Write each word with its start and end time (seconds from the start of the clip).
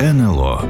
НЛО 0.00 0.64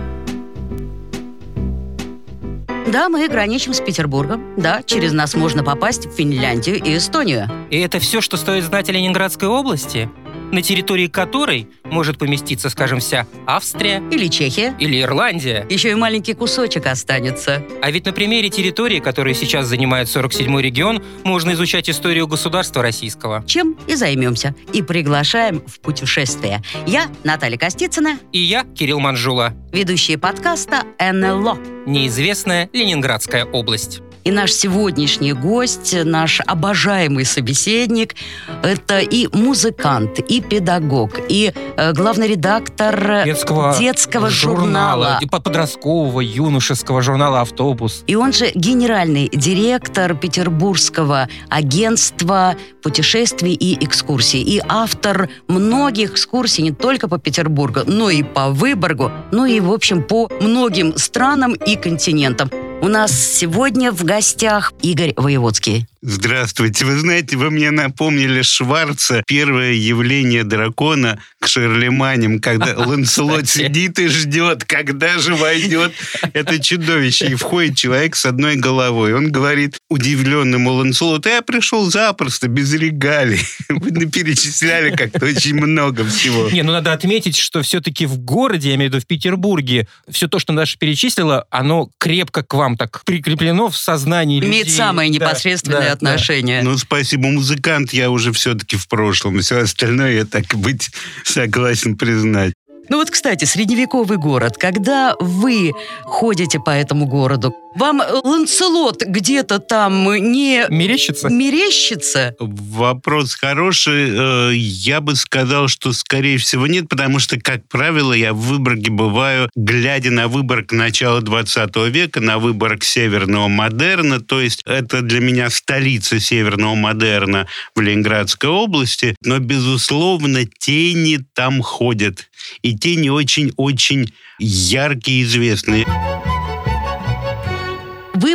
Да, 2.86 3.08
мы 3.08 3.28
граничим 3.28 3.74
с 3.74 3.80
Петербургом. 3.80 4.54
Да, 4.56 4.84
через 4.84 5.12
нас 5.12 5.34
можно 5.34 5.64
попасть 5.64 6.06
в 6.06 6.12
Финляндию 6.12 6.76
и 6.76 6.96
Эстонию. 6.96 7.50
И 7.70 7.78
это 7.80 7.98
все, 7.98 8.20
что 8.20 8.36
стоит 8.36 8.62
знать 8.62 8.88
о 8.90 8.92
Ленинградской 8.92 9.48
области? 9.48 10.08
На 10.52 10.62
территории 10.62 11.06
которой 11.06 11.68
может 11.84 12.18
поместиться, 12.18 12.70
скажем, 12.70 13.00
вся 13.00 13.26
Австрия 13.46 14.02
Или 14.10 14.28
Чехия. 14.28 14.74
или 14.78 15.00
Ирландия. 15.02 15.66
Еще 15.68 15.90
и 15.90 15.94
маленький 15.94 16.34
кусочек 16.34 16.86
останется. 16.86 17.62
А 17.82 17.90
ведь 17.90 18.06
на 18.06 18.12
примере 18.12 18.48
территории, 18.50 18.98
которую 19.00 19.34
сейчас 19.34 19.66
занимает 19.66 20.08
47-й 20.08 20.62
регион, 20.62 21.02
можно 21.24 21.52
изучать 21.52 21.88
историю 21.90 22.26
государства 22.26 22.82
российского. 22.82 23.42
Чем 23.46 23.76
и 23.86 23.94
займемся. 23.94 24.54
И 24.72 24.82
приглашаем 24.82 25.62
в 25.66 25.80
путешествие. 25.80 26.62
Я 26.86 27.06
Наталья 27.24 27.56
Костицына, 27.58 28.18
И 28.32 28.38
я, 28.38 28.64
Кирилл 28.64 29.00
Манжула, 29.00 29.54
ведущая 29.72 30.18
подкаста 30.18 30.82
НЛО. 31.00 31.58
неизвестная 31.86 32.68
Ленинградская 32.72 33.44
область. 33.44 34.00
И 34.28 34.30
наш 34.30 34.52
сегодняшний 34.52 35.32
гость, 35.32 35.96
наш 36.04 36.42
обожаемый 36.46 37.24
собеседник, 37.24 38.14
это 38.62 38.98
и 38.98 39.26
музыкант, 39.34 40.18
и 40.18 40.42
педагог, 40.42 41.12
и 41.30 41.54
э, 41.78 41.92
главный 41.94 42.28
редактор 42.28 43.24
детского, 43.24 43.74
детского 43.78 44.28
журнала. 44.28 45.18
и 45.22 45.26
по- 45.26 45.40
подросткового, 45.40 46.20
юношеского 46.20 47.00
журнала 47.00 47.40
«Автобус». 47.40 48.04
И 48.06 48.16
он 48.16 48.34
же 48.34 48.50
генеральный 48.54 49.30
директор 49.32 50.14
Петербургского 50.14 51.30
агентства 51.48 52.54
путешествий 52.82 53.54
и 53.54 53.82
экскурсий. 53.82 54.42
И 54.42 54.60
автор 54.68 55.30
многих 55.46 56.10
экскурсий 56.12 56.64
не 56.64 56.72
только 56.72 57.08
по 57.08 57.16
Петербургу, 57.16 57.80
но 57.86 58.10
и 58.10 58.22
по 58.22 58.50
Выборгу, 58.50 59.10
ну 59.32 59.46
и, 59.46 59.58
в 59.60 59.72
общем, 59.72 60.02
по 60.02 60.28
многим 60.42 60.98
странам 60.98 61.54
и 61.54 61.76
континентам. 61.76 62.50
У 62.80 62.86
нас 62.86 63.12
сегодня 63.12 63.90
в 63.90 64.04
гостях 64.04 64.72
Игорь 64.82 65.12
Воеводский. 65.16 65.86
Здравствуйте. 66.00 66.84
Вы 66.84 66.98
знаете, 66.98 67.36
вы 67.36 67.50
мне 67.50 67.72
напомнили 67.72 68.42
Шварца, 68.42 69.24
первое 69.26 69.72
явление 69.72 70.44
дракона 70.44 71.20
к 71.40 71.48
Шарлеманям, 71.48 72.38
когда 72.38 72.74
Ланселот 72.76 73.48
сидит 73.48 73.98
и 73.98 74.06
ждет, 74.06 74.64
когда 74.64 75.18
же 75.18 75.34
войдет 75.34 75.92
это 76.34 76.60
чудовище. 76.60 77.28
И 77.28 77.34
входит 77.34 77.76
человек 77.76 78.14
с 78.14 78.26
одной 78.26 78.54
головой. 78.54 79.12
Он 79.12 79.32
говорит 79.32 79.78
удивленному 79.88 80.72
Ланселоту, 80.72 81.28
я 81.28 81.42
пришел 81.42 81.90
запросто, 81.90 82.46
без 82.46 82.72
регалий. 82.74 83.40
Вы 83.68 84.06
перечисляли 84.06 84.94
как-то 84.94 85.26
очень 85.26 85.56
много 85.56 86.04
всего. 86.04 86.48
Не, 86.50 86.62
ну 86.62 86.72
надо 86.72 86.92
отметить, 86.92 87.36
что 87.36 87.62
все-таки 87.62 88.06
в 88.06 88.18
городе, 88.18 88.68
я 88.68 88.74
имею 88.76 88.90
в 88.90 88.94
виду 88.94 89.04
в 89.04 89.06
Петербурге, 89.06 89.88
все 90.08 90.28
то, 90.28 90.38
что 90.38 90.52
Даша 90.52 90.78
перечислила, 90.78 91.46
оно 91.50 91.90
крепко 91.98 92.44
к 92.44 92.54
вам 92.54 92.76
так 92.76 93.02
прикреплено 93.04 93.68
в 93.68 93.76
сознании 93.76 94.38
Имеет 94.38 94.66
людей. 94.66 94.76
самое 94.76 95.10
Да, 95.10 95.14
непосредственное 95.14 95.87
да, 95.88 95.98
да. 96.00 96.10
отношение. 96.12 96.62
Ну, 96.62 96.76
спасибо, 96.78 97.28
музыкант 97.28 97.92
я 97.92 98.10
уже 98.10 98.32
все-таки 98.32 98.76
в 98.76 98.88
прошлом. 98.88 99.40
Все 99.40 99.58
остальное 99.58 100.12
я 100.12 100.24
так 100.24 100.46
быть 100.54 100.90
согласен 101.24 101.96
признать. 101.96 102.54
Ну 102.88 102.96
вот, 102.96 103.10
кстати, 103.10 103.44
средневековый 103.44 104.16
город. 104.16 104.56
Когда 104.56 105.14
вы 105.20 105.72
ходите 106.04 106.58
по 106.58 106.70
этому 106.70 107.06
городу, 107.06 107.54
вам 107.78 108.02
Ланцелот 108.24 109.02
где-то 109.04 109.58
там 109.58 110.04
не 110.32 110.66
Мерещится? 110.68 111.28
мерещится? 111.28 112.34
Вопрос 112.38 113.34
хороший. 113.34 114.10
Э, 114.10 114.52
Я 114.54 115.00
бы 115.00 115.14
сказал, 115.16 115.68
что, 115.68 115.92
скорее 115.92 116.38
всего, 116.38 116.66
нет, 116.66 116.88
потому 116.88 117.18
что, 117.18 117.38
как 117.40 117.66
правило, 117.68 118.12
я 118.12 118.32
в 118.32 118.38
Выборге 118.38 118.90
бываю, 118.90 119.48
глядя 119.54 120.10
на 120.10 120.28
Выборг 120.28 120.72
начала 120.72 121.20
20 121.20 121.76
века, 121.88 122.20
на 122.20 122.38
Выборг 122.38 122.84
северного 122.84 123.48
модерна, 123.48 124.20
то 124.20 124.40
есть 124.40 124.62
это 124.66 125.02
для 125.02 125.20
меня 125.20 125.50
столица 125.50 126.20
северного 126.20 126.74
модерна 126.74 127.46
в 127.74 127.80
Ленинградской 127.80 128.50
области, 128.50 129.16
но, 129.22 129.38
безусловно, 129.38 130.44
тени 130.58 131.18
там 131.34 131.62
ходят. 131.62 132.28
И 132.62 132.76
тени 132.76 133.08
очень-очень 133.08 134.12
яркие 134.38 135.20
и 135.20 135.22
известные. 135.24 135.84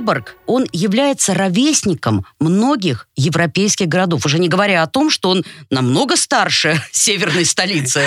Выборг, 0.03 0.35
он 0.47 0.67
является 0.73 1.33
ровесником 1.33 2.25
многих 2.41 3.07
европейских 3.15 3.87
городов, 3.87 4.25
уже 4.25 4.37
не 4.37 4.49
говоря 4.49 4.83
о 4.83 4.87
том, 4.87 5.09
что 5.09 5.29
он 5.29 5.45
намного 5.69 6.17
старше 6.17 6.77
северной 6.91 7.45
столицы. 7.45 8.01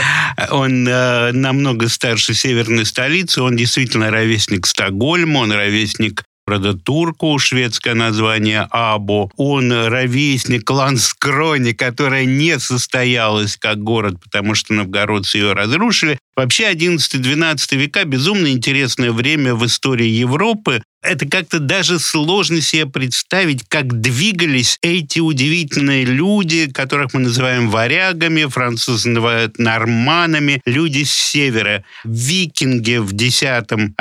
Он 0.50 0.86
э, 0.86 1.32
намного 1.32 1.88
старше 1.88 2.34
северной 2.34 2.84
столицы, 2.84 3.40
он 3.40 3.56
действительно 3.56 4.10
ровесник 4.10 4.66
Стокгольма, 4.66 5.38
он 5.38 5.52
ровесник 5.52 6.22
города 6.46 6.74
Турку, 6.74 7.36
шведское 7.40 7.94
название 7.94 8.68
Або. 8.70 9.30
Он 9.36 9.72
ровесник 9.72 10.70
Ланскрони, 10.70 11.72
которая 11.72 12.24
не 12.24 12.60
состоялась 12.60 13.56
как 13.56 13.82
город, 13.82 14.20
потому 14.22 14.54
что 14.54 14.72
новгородцы 14.72 15.38
ее 15.38 15.54
разрушили. 15.54 16.18
Вообще 16.36 16.70
11-12 16.72 17.76
века 17.76 18.04
безумно 18.04 18.48
интересное 18.48 19.10
время 19.10 19.54
в 19.54 19.66
истории 19.66 20.06
Европы. 20.06 20.82
Это 21.02 21.26
как-то 21.26 21.58
даже 21.60 21.98
сложно 21.98 22.60
себе 22.60 22.86
представить, 22.86 23.64
как 23.68 24.00
двигались 24.00 24.78
эти 24.82 25.18
удивительные 25.20 26.04
люди, 26.04 26.70
которых 26.70 27.14
мы 27.14 27.20
называем 27.20 27.70
варягами, 27.70 28.44
французы 28.44 29.08
называют 29.08 29.58
норманами, 29.58 30.60
люди 30.66 31.04
с 31.04 31.12
севера. 31.12 31.84
Викинги 32.04 32.96
в 32.96 33.14
X-XI 33.14 33.92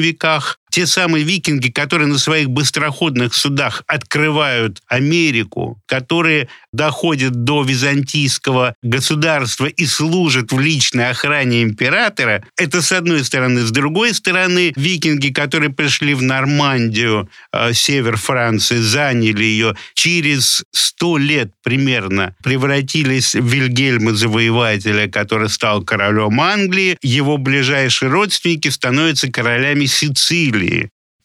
веках, 0.00 0.58
те 0.76 0.86
самые 0.86 1.24
викинги, 1.24 1.70
которые 1.70 2.06
на 2.06 2.18
своих 2.18 2.50
быстроходных 2.50 3.32
судах 3.32 3.82
открывают 3.86 4.82
Америку, 4.88 5.80
которые 5.86 6.50
доходят 6.70 7.44
до 7.44 7.62
византийского 7.62 8.74
государства 8.82 9.64
и 9.64 9.86
служат 9.86 10.52
в 10.52 10.60
личной 10.60 11.08
охране 11.08 11.62
императора, 11.62 12.44
это 12.58 12.82
с 12.82 12.92
одной 12.92 13.24
стороны. 13.24 13.60
С 13.60 13.70
другой 13.70 14.12
стороны, 14.12 14.74
викинги, 14.76 15.30
которые 15.30 15.70
пришли 15.70 16.12
в 16.12 16.20
Нормандию, 16.20 17.30
э, 17.54 17.72
север 17.72 18.18
Франции, 18.18 18.76
заняли 18.76 19.44
ее, 19.44 19.76
через 19.94 20.62
сто 20.72 21.16
лет 21.16 21.52
примерно 21.64 22.34
превратились 22.44 23.34
в 23.34 23.46
Вильгельма 23.46 24.12
Завоевателя, 24.12 25.08
который 25.08 25.48
стал 25.48 25.82
королем 25.82 26.38
Англии. 26.38 26.98
Его 27.00 27.38
ближайшие 27.38 28.10
родственники 28.10 28.68
становятся 28.68 29.32
королями 29.32 29.86
Сицилии. 29.86 30.65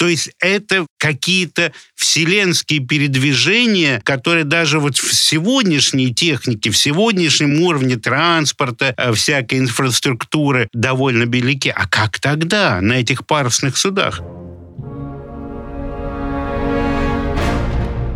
То 0.02 0.07
есть 0.07 0.31
это 0.40 0.88
какие-то 0.97 1.74
вселенские 1.94 2.79
передвижения, 2.79 4.02
которые 4.03 4.46
даже 4.46 4.79
вот 4.79 4.97
в 4.97 5.13
сегодняшней 5.13 6.12
технике, 6.12 6.72
в 6.72 6.78
сегодняшнем 6.78 7.62
уровне 7.62 7.97
транспорта, 7.97 8.96
э, 8.97 9.13
всякой 9.13 9.59
инфраструктуры 9.59 10.69
довольно 10.74 11.24
велики. 11.24 11.69
А 11.69 11.88
как 11.88 12.19
тогда 12.19 12.81
на 12.81 12.94
этих 12.94 13.28
парусных 13.28 13.78
судах? 13.78 14.22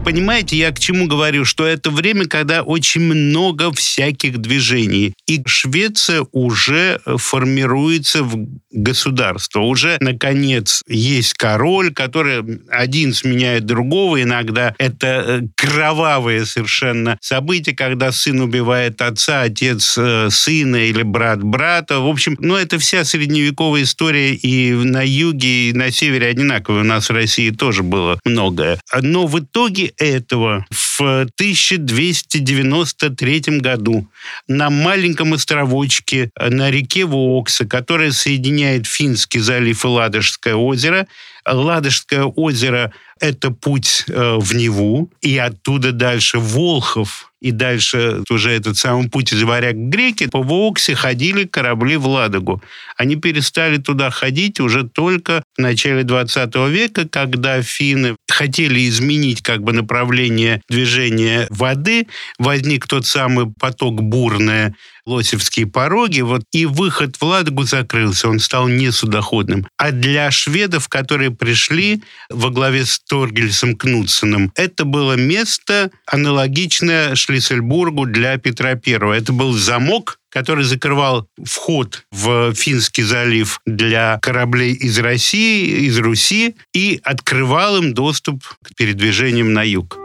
Понимаете, 0.06 0.56
я 0.56 0.72
к 0.72 0.78
чему 0.78 1.08
говорю, 1.08 1.46
что 1.46 1.66
это 1.66 1.90
время, 1.90 2.28
когда 2.28 2.62
очень 2.62 3.02
много 3.02 3.72
всяких 3.74 4.38
движений. 4.38 5.16
И 5.26 5.42
Швеция 5.48 6.28
уже 6.32 7.02
э, 7.04 7.18
формируется 7.18 8.24
в 8.24 8.48
государство. 8.70 9.62
Уже, 9.62 9.98
наконец, 10.02 10.84
есть 10.88 11.34
король, 11.34 11.92
который 11.92 12.62
один 12.70 13.16
сменяет 13.16 13.66
другого. 13.66 14.22
Иногда 14.22 14.76
это 14.78 15.08
э, 15.08 15.42
кровавые 15.56 16.46
совершенно 16.46 17.18
события, 17.20 17.74
когда 17.74 18.12
сын 18.12 18.42
убивает 18.42 19.02
отца, 19.02 19.42
отец 19.42 19.98
э, 19.98 20.30
сына 20.30 20.76
или 20.76 21.02
брат 21.02 21.42
брата. 21.42 22.00
В 22.00 22.08
общем, 22.08 22.38
ну, 22.40 22.56
это 22.56 22.78
вся 22.78 23.06
средневековая 23.06 23.82
история 23.82 24.36
и 24.36 24.72
на 24.72 25.02
юге, 25.02 25.72
и 25.72 25.74
на 25.74 25.90
севере 25.90 26.28
одинаково. 26.28 26.82
У 26.82 26.84
нас 26.84 27.10
в 27.10 27.14
России 27.14 27.50
тоже 27.50 27.82
было 27.82 28.20
многое. 28.24 28.80
Но 29.02 29.26
в 29.26 29.40
итоге 29.40 29.94
этого 29.98 30.66
в 30.72 31.00
1293 31.00 33.60
году 33.60 34.08
на 34.48 34.70
маленьком 34.70 35.34
островочке 35.34 36.32
на 36.40 36.72
реке 36.72 37.04
Вокса, 37.06 37.66
которая 37.66 38.12
соединяет 38.12 38.88
Финский 38.88 39.40
залив 39.40 39.84
и 39.84 39.88
Ладожское 39.88 40.56
озеро, 40.56 41.08
Ладожское 41.46 42.24
озеро 42.24 42.94
Это 43.22 43.52
путь 43.52 44.04
э, 44.08 44.36
в 44.38 44.54
Неву, 44.54 45.10
и 45.22 45.38
оттуда 45.38 45.94
дальше 45.94 46.38
Волхов, 46.38 47.32
и 47.46 47.52
дальше 47.52 48.24
уже 48.30 48.52
этот 48.52 48.76
самый 48.76 49.08
путь 49.08 49.32
из 49.32 49.44
Варяг 49.44 49.76
к 49.76 49.90
Греки, 49.90 50.28
по 50.28 50.42
Воксе 50.42 50.96
ходили 50.96 51.46
корабли 51.46 51.96
в 51.96 52.08
Ладогу. 52.08 52.62
Они 52.98 53.16
перестали 53.16 53.78
туда 53.78 54.10
ходить 54.10 54.60
уже 54.60 54.84
только 54.84 55.44
в 55.56 55.62
начале 55.62 56.04
20 56.04 56.56
века, 56.70 57.08
когда 57.08 57.62
финны 57.62 58.16
хотели 58.28 58.90
изменить 58.90 59.42
как 59.42 59.62
бы 59.62 59.74
направление 59.74 60.62
движения 60.68 61.48
воды, 61.50 62.08
возник 62.38 62.88
тот 62.88 63.06
самый 63.06 63.46
поток 63.48 64.02
бурное, 64.02 64.76
Лосевские 65.06 65.68
пороги, 65.68 66.22
вот, 66.22 66.42
и 66.52 66.66
выход 66.66 67.16
в 67.18 67.24
Ладогу 67.24 67.62
закрылся, 67.64 68.28
он 68.28 68.40
стал 68.40 68.68
несудоходным. 68.68 69.68
А 69.78 69.92
для 69.92 70.32
шведов, 70.32 70.90
которые 70.90 71.30
пришли 71.30 72.02
во 72.32 72.50
главе 72.50 72.86
с 72.86 73.00
Торгельсом 73.08 73.76
Кнутсеном, 73.76 74.52
это 74.56 74.86
было 74.86 75.14
место 75.14 75.92
аналогичное 76.06 77.16
Шлиссельбургу 77.16 78.06
для 78.06 78.38
Петра 78.38 78.72
I. 78.72 79.18
Это 79.18 79.34
был 79.34 79.54
замок, 79.54 80.20
который 80.30 80.66
закрывал 80.66 81.28
вход 81.44 82.06
в 82.12 82.54
Финский 82.54 83.04
залив 83.04 83.62
для 83.66 84.20
кораблей 84.22 84.74
из 84.74 85.00
России, 85.00 85.86
из 85.86 85.98
Руси, 85.98 86.56
и 86.74 87.00
открывал 87.04 87.78
им 87.78 87.94
доступ 87.94 88.44
к 88.62 88.76
передвижениям 88.76 89.54
на 89.54 89.64
юг. 89.64 90.05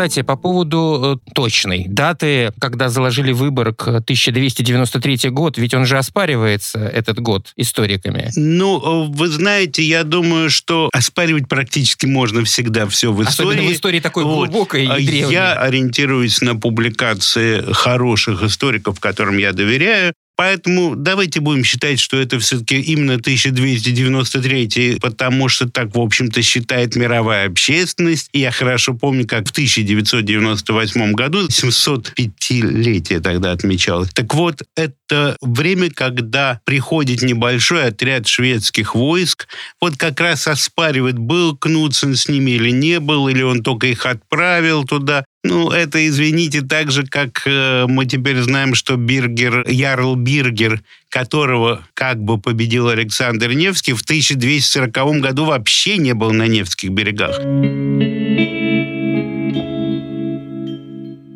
Кстати, 0.00 0.22
по 0.22 0.36
поводу 0.36 1.20
э, 1.22 1.32
точной 1.34 1.84
даты, 1.86 2.54
когда 2.58 2.88
заложили 2.88 3.32
Выборг 3.32 3.86
1293 3.86 5.28
год, 5.28 5.58
ведь 5.58 5.74
он 5.74 5.84
же 5.84 5.98
оспаривается, 5.98 6.78
этот 6.78 7.20
год, 7.20 7.52
историками. 7.56 8.30
Ну, 8.34 9.10
вы 9.12 9.28
знаете, 9.28 9.82
я 9.82 10.04
думаю, 10.04 10.48
что 10.48 10.88
оспаривать 10.94 11.48
практически 11.48 12.06
можно 12.06 12.42
всегда 12.44 12.88
все 12.88 13.12
в 13.12 13.22
истории. 13.22 13.50
Особенно 13.50 13.68
в 13.68 13.72
истории 13.74 14.00
такой 14.00 14.24
вот. 14.24 14.48
глубокой 14.48 14.86
и 14.86 14.88
а 14.88 14.96
древней. 14.96 15.34
Я 15.34 15.52
ориентируюсь 15.52 16.40
на 16.40 16.56
публикации 16.56 17.60
хороших 17.70 18.42
историков, 18.42 19.00
которым 19.00 19.36
я 19.36 19.52
доверяю. 19.52 20.14
Поэтому 20.40 20.96
давайте 20.96 21.38
будем 21.40 21.64
считать, 21.64 22.00
что 22.00 22.16
это 22.16 22.38
все-таки 22.38 22.80
именно 22.80 23.16
1293, 23.16 24.96
потому 24.98 25.50
что 25.50 25.68
так, 25.68 25.94
в 25.94 26.00
общем-то, 26.00 26.40
считает 26.40 26.96
мировая 26.96 27.46
общественность. 27.46 28.30
Я 28.32 28.50
хорошо 28.50 28.94
помню, 28.94 29.26
как 29.26 29.46
в 29.46 29.50
1998 29.50 31.12
году 31.12 31.46
705-летие 31.46 33.20
тогда 33.20 33.52
отмечалось. 33.52 34.08
Так 34.14 34.32
вот, 34.32 34.62
это 34.76 35.36
время, 35.42 35.90
когда 35.90 36.62
приходит 36.64 37.20
небольшой 37.20 37.88
отряд 37.88 38.26
шведских 38.26 38.94
войск, 38.94 39.46
вот 39.78 39.98
как 39.98 40.18
раз 40.20 40.48
оспаривает, 40.48 41.18
был 41.18 41.54
Кнутсен 41.54 42.16
с 42.16 42.28
ними 42.30 42.52
или 42.52 42.70
не 42.70 42.98
был, 42.98 43.28
или 43.28 43.42
он 43.42 43.62
только 43.62 43.88
их 43.88 44.06
отправил 44.06 44.84
туда. 44.84 45.26
Ну, 45.42 45.70
это, 45.70 46.06
извините, 46.06 46.60
так 46.60 46.90
же, 46.90 47.06
как 47.06 47.42
э, 47.46 47.86
мы 47.88 48.04
теперь 48.04 48.40
знаем, 48.42 48.74
что 48.74 48.96
Биргер, 48.96 49.66
Ярл 49.68 50.14
Биргер, 50.14 50.82
которого 51.08 51.82
как 51.94 52.22
бы 52.22 52.38
победил 52.38 52.88
Александр 52.88 53.52
Невский, 53.52 53.94
в 53.94 54.02
1240 54.02 55.20
году 55.20 55.46
вообще 55.46 55.96
не 55.96 56.12
был 56.12 56.32
на 56.32 56.46
Невских 56.46 56.90
берегах. 56.90 57.36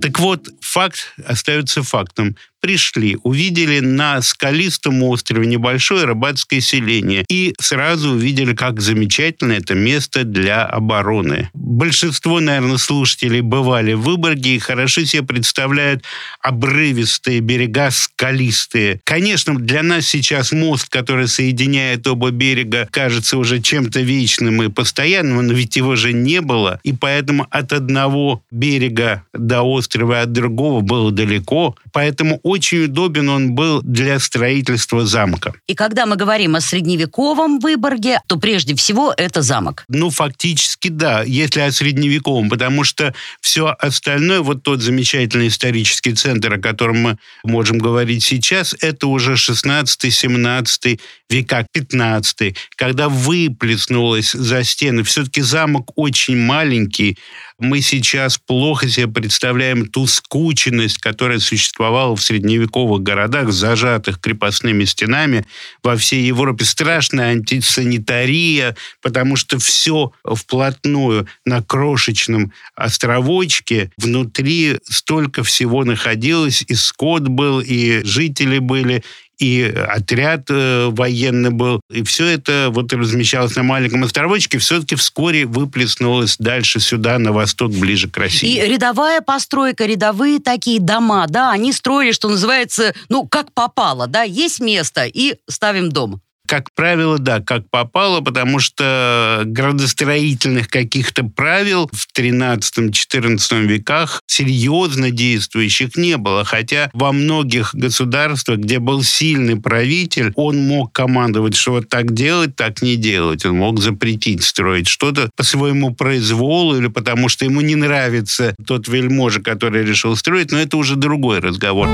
Так 0.02 0.20
вот, 0.20 0.48
факт 0.60 1.14
остается 1.26 1.82
фактом 1.82 2.36
пришли, 2.64 3.19
увидели 3.22 3.81
на 3.81 4.22
скалистом 4.22 5.02
острове 5.02 5.46
небольшое 5.46 6.06
рыбацкое 6.06 6.62
селение 6.62 7.26
и 7.28 7.55
сразу 7.61 8.12
увидели, 8.12 8.55
как 8.55 8.81
замечательно 8.81 9.52
это 9.52 9.75
место 9.75 10.25
для 10.25 10.64
обороны. 10.64 11.50
Большинство, 11.52 12.40
наверное, 12.40 12.78
слушателей 12.78 13.43
бывали 13.43 13.93
в 13.93 14.00
Выборге 14.00 14.56
и 14.56 14.58
хорошо 14.58 15.05
себе 15.05 15.25
представляют 15.25 16.05
обрывистые 16.40 17.40
берега, 17.40 17.90
скалистые. 17.90 18.99
Конечно, 19.05 19.58
для 19.58 19.82
нас 19.82 20.06
сейчас 20.06 20.50
мост, 20.52 20.88
который 20.88 21.28
соединяет 21.28 22.06
оба 22.06 22.31
берега, 22.31 22.88
кажется 22.90 23.37
уже 23.37 23.61
чем-то 23.61 24.00
вечным 24.00 24.62
и 24.62 24.70
постоянным, 24.70 25.46
но 25.46 25.52
ведь 25.52 25.76
его 25.76 25.96
же 25.96 26.14
не 26.14 26.40
было. 26.40 26.81
И 26.82 26.94
поэтому 26.94 27.46
от 27.50 27.75
одного 27.75 28.43
берега 28.50 29.22
до 29.34 29.61
острова, 29.61 30.22
от 30.22 30.32
другого 30.32 30.81
было 30.81 31.11
далеко. 31.11 31.76
Поэтому 31.93 32.40
удобен 32.84 33.28
он 33.28 33.54
был 33.54 33.82
для 33.82 34.18
строительства 34.18 35.06
замка. 35.06 35.54
И 35.66 35.74
когда 35.74 36.06
мы 36.06 36.16
говорим 36.16 36.56
о 36.56 36.60
средневековом 36.60 37.58
Выборге, 37.58 38.20
то 38.26 38.36
прежде 38.36 38.74
всего 38.74 39.12
это 39.16 39.42
замок. 39.42 39.84
Ну, 39.88 40.10
фактически 40.10 40.88
да, 40.88 41.22
если 41.22 41.60
о 41.60 41.72
средневековом, 41.72 42.48
потому 42.48 42.84
что 42.84 43.14
все 43.40 43.74
остальное, 43.78 44.40
вот 44.40 44.62
тот 44.62 44.80
замечательный 44.80 45.48
исторический 45.48 46.14
центр, 46.14 46.54
о 46.54 46.58
котором 46.58 46.98
мы 46.98 47.18
можем 47.44 47.78
говорить 47.78 48.24
сейчас, 48.24 48.74
это 48.80 49.06
уже 49.06 49.34
16-17 49.34 51.00
века, 51.30 51.66
15 51.72 52.54
когда 52.76 53.08
выплеснулось 53.08 54.32
за 54.32 54.64
стены. 54.64 55.02
Все-таки 55.02 55.40
замок 55.40 55.92
очень 55.96 56.36
маленький, 56.36 57.16
мы 57.58 57.80
сейчас 57.80 58.38
плохо 58.38 58.88
себе 58.88 59.06
представляем 59.06 59.86
ту 59.86 60.06
скученность, 60.06 60.98
которая 60.98 61.38
существовала 61.38 62.16
в 62.16 62.22
средневековых 62.22 63.02
городах, 63.02 63.52
зажатых 63.52 64.20
крепостными 64.20 64.84
стенами 64.84 65.46
во 65.82 65.96
всей 65.96 66.24
Европе. 66.24 66.64
Страшная 66.64 67.30
антисанитария, 67.30 68.76
потому 69.00 69.36
что 69.36 69.58
все 69.58 70.12
вплотную 70.24 71.28
на 71.44 71.62
крошечном 71.62 72.52
островочке. 72.74 73.90
Внутри 73.96 74.78
столько 74.84 75.44
всего 75.44 75.84
находилось, 75.84 76.64
и 76.66 76.74
скот 76.74 77.28
был, 77.28 77.60
и 77.60 78.02
жители 78.04 78.58
были, 78.58 79.04
и 79.38 79.62
отряд 79.62 80.46
э, 80.50 80.88
военный 80.90 81.50
был, 81.50 81.81
и 81.90 82.02
все 82.02 82.26
это 82.26 82.69
вот 82.70 82.92
размещалось 82.92 83.56
на 83.56 83.62
маленьком 83.62 84.04
островочке, 84.04 84.58
все-таки 84.58 84.94
вскоре 84.94 85.46
выплеснулось 85.46 86.36
дальше 86.38 86.81
сюда, 86.81 87.19
на 87.19 87.32
восток, 87.32 87.72
ближе 87.72 88.08
к 88.08 88.16
России. 88.16 88.56
И 88.56 88.69
рядовая 88.69 89.20
постройка, 89.20 89.86
рядовые 89.86 90.40
такие 90.40 90.81
дома, 90.81 91.26
да, 91.28 91.50
они 91.50 91.72
строили, 91.72 92.12
что 92.12 92.28
называется, 92.28 92.94
ну, 93.08 93.26
как 93.26 93.52
попало, 93.52 94.06
да, 94.06 94.22
есть 94.22 94.60
место, 94.60 95.06
и 95.06 95.37
ставим 95.48 95.90
дом. 95.90 96.20
Как 96.54 96.72
правило, 96.72 97.18
да, 97.18 97.40
как 97.40 97.68
попало, 97.68 98.20
потому 98.20 98.60
что 98.60 99.42
градостроительных 99.44 100.68
каких-то 100.68 101.24
правил 101.24 101.90
в 101.92 102.06
13-14 102.16 103.66
веках 103.66 104.22
серьезно 104.28 105.10
действующих 105.10 105.96
не 105.96 106.16
было. 106.16 106.44
Хотя 106.44 106.90
во 106.92 107.10
многих 107.10 107.74
государствах, 107.74 108.60
где 108.60 108.78
был 108.78 109.02
сильный 109.02 109.56
правитель, 109.56 110.32
он 110.36 110.64
мог 110.64 110.92
командовать, 110.92 111.56
что 111.56 111.72
вот 111.72 111.88
так 111.88 112.14
делать, 112.14 112.54
так 112.54 112.82
не 112.82 112.94
делать. 112.94 113.44
Он 113.44 113.56
мог 113.56 113.80
запретить 113.80 114.44
строить 114.44 114.87
что-то 114.87 115.30
по 115.37 115.42
своему 115.42 115.92
произволу 115.92 116.78
или 116.78 116.87
потому 116.87 117.28
что 117.28 117.44
ему 117.44 117.62
не 117.62 117.75
нравится 117.75 118.54
тот 118.64 118.87
вельможа, 118.87 119.42
который 119.42 119.84
решил 119.84 120.14
строить, 120.14 120.52
но 120.52 120.58
это 120.61 120.76
уже 120.76 120.94
другой 120.94 121.40
разговор. 121.40 121.88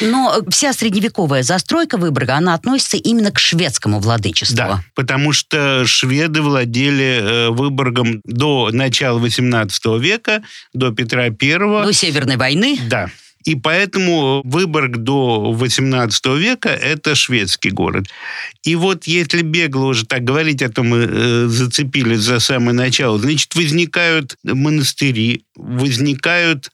Но 0.00 0.40
вся 0.48 0.72
средневековая 0.72 1.42
застройка 1.42 1.96
Выборга, 1.96 2.36
она 2.36 2.54
относится 2.54 2.96
именно 2.96 3.30
к 3.30 3.38
шведскому 3.38 4.00
владычеству. 4.00 4.56
Да, 4.56 4.84
потому 4.94 5.32
что 5.32 5.86
шведы 5.86 6.42
владели 6.42 7.20
э, 7.20 7.50
Выборгом 7.50 8.20
до 8.24 8.70
начала 8.72 9.18
XVIII 9.18 9.98
века, 9.98 10.42
до 10.72 10.92
Петра 10.92 11.24
I. 11.24 11.30
До 11.30 11.92
Северной 11.92 12.36
войны. 12.36 12.78
Да. 12.88 13.08
И 13.46 13.54
поэтому 13.54 14.42
Выборг 14.44 14.96
до 14.98 15.56
XVIII 15.56 16.36
века– 16.36 16.68
это 16.70 17.14
шведский 17.14 17.70
город. 17.70 18.08
И 18.64 18.74
вот 18.74 19.04
если 19.04 19.42
бегло 19.42 19.86
уже 19.86 20.04
так 20.04 20.24
говорить, 20.24 20.62
а 20.62 20.68
то 20.68 20.82
мы 20.82 21.06
э, 21.08 21.46
зацепились 21.46 22.20
за 22.20 22.40
самое 22.40 22.72
начало, 22.72 23.18
значит, 23.20 23.54
возникают 23.54 24.36
монастыри, 24.42 25.44
возникают 25.54 26.70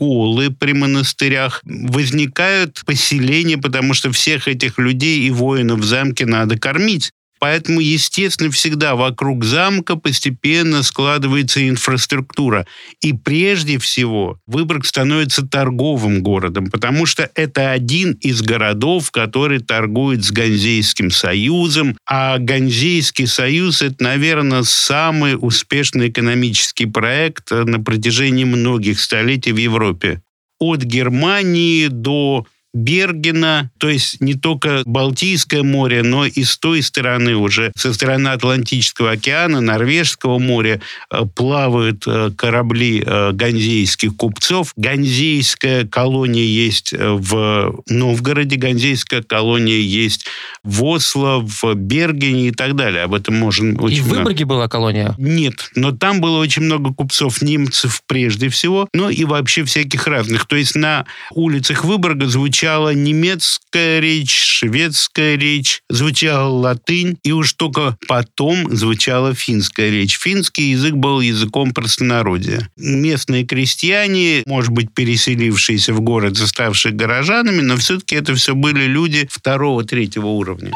школы 0.00 0.50
при 0.50 0.72
монастырях, 0.72 1.60
возникают 1.64 2.82
поселения, 2.86 3.58
потому 3.58 3.92
что 3.92 4.10
всех 4.10 4.48
этих 4.48 4.78
людей 4.78 5.20
и 5.20 5.30
воинов 5.30 5.80
в 5.80 5.84
замке 5.84 6.24
надо 6.24 6.58
кормить. 6.58 7.12
Поэтому, 7.40 7.80
естественно, 7.80 8.50
всегда 8.50 8.94
вокруг 8.94 9.44
замка 9.44 9.96
постепенно 9.96 10.82
складывается 10.82 11.66
инфраструктура. 11.66 12.66
И 13.00 13.14
прежде 13.14 13.78
всего 13.78 14.38
Выборг 14.46 14.84
становится 14.84 15.46
торговым 15.46 16.22
городом, 16.22 16.66
потому 16.70 17.06
что 17.06 17.30
это 17.34 17.72
один 17.72 18.12
из 18.20 18.42
городов, 18.42 19.10
который 19.10 19.60
торгует 19.60 20.22
с 20.22 20.30
Ганзейским 20.30 21.10
союзом. 21.10 21.96
А 22.06 22.36
Ганзейский 22.36 23.26
союз– 23.26 23.80
это, 23.82 24.04
наверное, 24.04 24.62
самый 24.62 25.36
успешный 25.40 26.10
экономический 26.10 26.86
проект 26.86 27.50
на 27.50 27.82
протяжении 27.82 28.44
многих 28.44 29.00
столетий 29.00 29.52
в 29.52 29.56
Европе. 29.56 30.20
От 30.58 30.82
Германии 30.82 31.86
до 31.86 32.46
Бергена, 32.72 33.70
то 33.78 33.88
есть 33.88 34.20
не 34.20 34.34
только 34.34 34.82
Балтийское 34.84 35.62
море, 35.62 36.02
но 36.02 36.24
и 36.24 36.44
с 36.44 36.56
той 36.56 36.82
стороны 36.82 37.34
уже, 37.34 37.72
со 37.76 37.92
стороны 37.92 38.28
Атлантического 38.28 39.12
океана, 39.12 39.60
Норвежского 39.60 40.38
моря 40.38 40.80
э, 41.10 41.24
плавают 41.34 42.04
э, 42.06 42.30
корабли 42.36 43.02
э, 43.04 43.32
ганзейских 43.32 44.14
купцов. 44.16 44.72
Ганзейская 44.76 45.84
колония 45.84 46.44
есть 46.44 46.92
в 46.92 47.82
Новгороде, 47.88 48.56
ганзейская 48.56 49.22
колония 49.22 49.80
есть 49.80 50.26
в 50.62 50.84
Осло, 50.84 51.40
в 51.40 51.74
Бергене 51.74 52.48
и 52.48 52.52
так 52.52 52.76
далее. 52.76 53.02
Об 53.02 53.14
этом 53.14 53.34
можно 53.34 53.80
очень 53.80 53.98
И 53.98 54.00
в 54.00 54.08
Выборге 54.08 54.44
была 54.44 54.68
колония? 54.68 55.14
Нет, 55.18 55.70
но 55.74 55.90
там 55.90 56.20
было 56.20 56.38
очень 56.38 56.62
много 56.62 56.94
купцов, 56.94 57.42
немцев 57.42 58.02
прежде 58.06 58.48
всего, 58.48 58.88
но 58.94 59.10
и 59.10 59.24
вообще 59.24 59.64
всяких 59.64 60.06
разных. 60.06 60.46
То 60.46 60.54
есть 60.54 60.76
на 60.76 61.04
улицах 61.32 61.84
Выборга 61.84 62.26
звучит 62.26 62.59
звучала 62.60 62.92
немецкая 62.92 64.00
речь, 64.00 64.38
шведская 64.38 65.38
речь, 65.38 65.82
звучала 65.88 66.46
латынь, 66.46 67.16
и 67.24 67.32
уж 67.32 67.54
только 67.54 67.96
потом 68.06 68.76
звучала 68.76 69.34
финская 69.34 69.88
речь. 69.88 70.18
Финский 70.18 70.72
язык 70.72 70.92
был 70.92 71.20
языком 71.20 71.72
простонародия. 71.72 72.68
Местные 72.76 73.46
крестьяне, 73.46 74.42
может 74.44 74.72
быть, 74.72 74.92
переселившиеся 74.92 75.94
в 75.94 76.02
город, 76.02 76.36
заставшие 76.36 76.92
горожанами, 76.92 77.62
но 77.62 77.78
все-таки 77.78 78.14
это 78.14 78.34
все 78.34 78.54
были 78.54 78.84
люди 78.84 79.26
второго-третьего 79.30 80.26
уровня. 80.26 80.72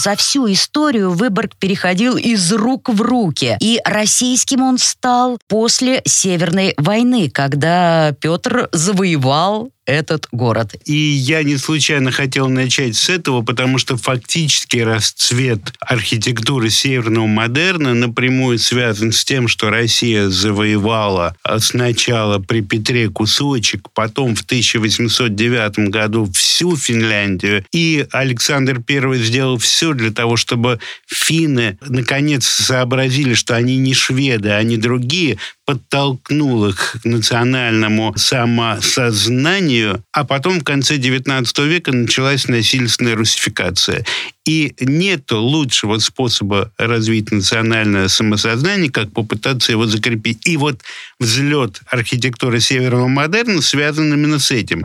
За 0.00 0.14
всю 0.14 0.50
историю 0.50 1.10
Выборг 1.10 1.56
переходил 1.56 2.16
из 2.16 2.52
рук 2.52 2.88
в 2.88 3.02
руки. 3.02 3.56
И 3.60 3.80
российским 3.84 4.62
он 4.62 4.78
стал 4.78 5.38
после 5.48 6.02
Северной 6.04 6.74
войны, 6.76 7.28
когда 7.28 8.12
Петр 8.20 8.68
завоевал 8.72 9.70
этот 9.88 10.28
город. 10.32 10.74
И 10.84 10.92
я 10.92 11.42
не 11.42 11.56
случайно 11.56 12.12
хотел 12.12 12.50
начать 12.50 12.94
с 12.94 13.08
этого, 13.08 13.40
потому 13.40 13.78
что 13.78 13.96
фактически 13.96 14.76
расцвет 14.76 15.72
архитектуры 15.80 16.68
северного 16.68 17.26
модерна 17.26 17.94
напрямую 17.94 18.58
связан 18.58 19.12
с 19.12 19.24
тем, 19.24 19.48
что 19.48 19.70
Россия 19.70 20.28
завоевала 20.28 21.34
сначала 21.60 22.38
при 22.38 22.60
Петре 22.60 23.08
кусочек, 23.08 23.88
потом 23.94 24.34
в 24.36 24.42
1809 24.42 25.90
году 25.90 26.30
всю 26.34 26.76
Финляндию. 26.76 27.64
И 27.72 28.06
Александр 28.12 28.82
I 28.86 29.16
сделал 29.16 29.56
все 29.56 29.94
для 29.94 30.10
того, 30.10 30.36
чтобы 30.36 30.80
финны 31.06 31.78
наконец 31.80 32.46
сообразили, 32.46 33.32
что 33.32 33.56
они 33.56 33.78
не 33.78 33.94
шведы, 33.94 34.50
они 34.50 34.76
другие, 34.76 35.38
подтолкнул 35.68 36.66
их 36.66 36.96
к 37.02 37.04
национальному 37.04 38.14
самосознанию, 38.16 39.77
а 40.12 40.24
потом 40.24 40.60
в 40.60 40.64
конце 40.64 40.96
XIX 40.96 41.66
века 41.66 41.92
началась 41.92 42.48
насильственная 42.48 43.16
русификация. 43.16 44.04
И 44.44 44.74
нет 44.80 45.30
лучшего 45.30 45.98
способа 45.98 46.72
развить 46.78 47.30
национальное 47.30 48.08
самосознание, 48.08 48.90
как 48.90 49.12
попытаться 49.12 49.72
его 49.72 49.86
закрепить. 49.86 50.46
И 50.46 50.56
вот 50.56 50.80
взлет 51.20 51.80
архитектуры 51.86 52.60
северного 52.60 53.08
модерна 53.08 53.62
связан 53.62 54.12
именно 54.12 54.38
с 54.38 54.50
этим. 54.50 54.84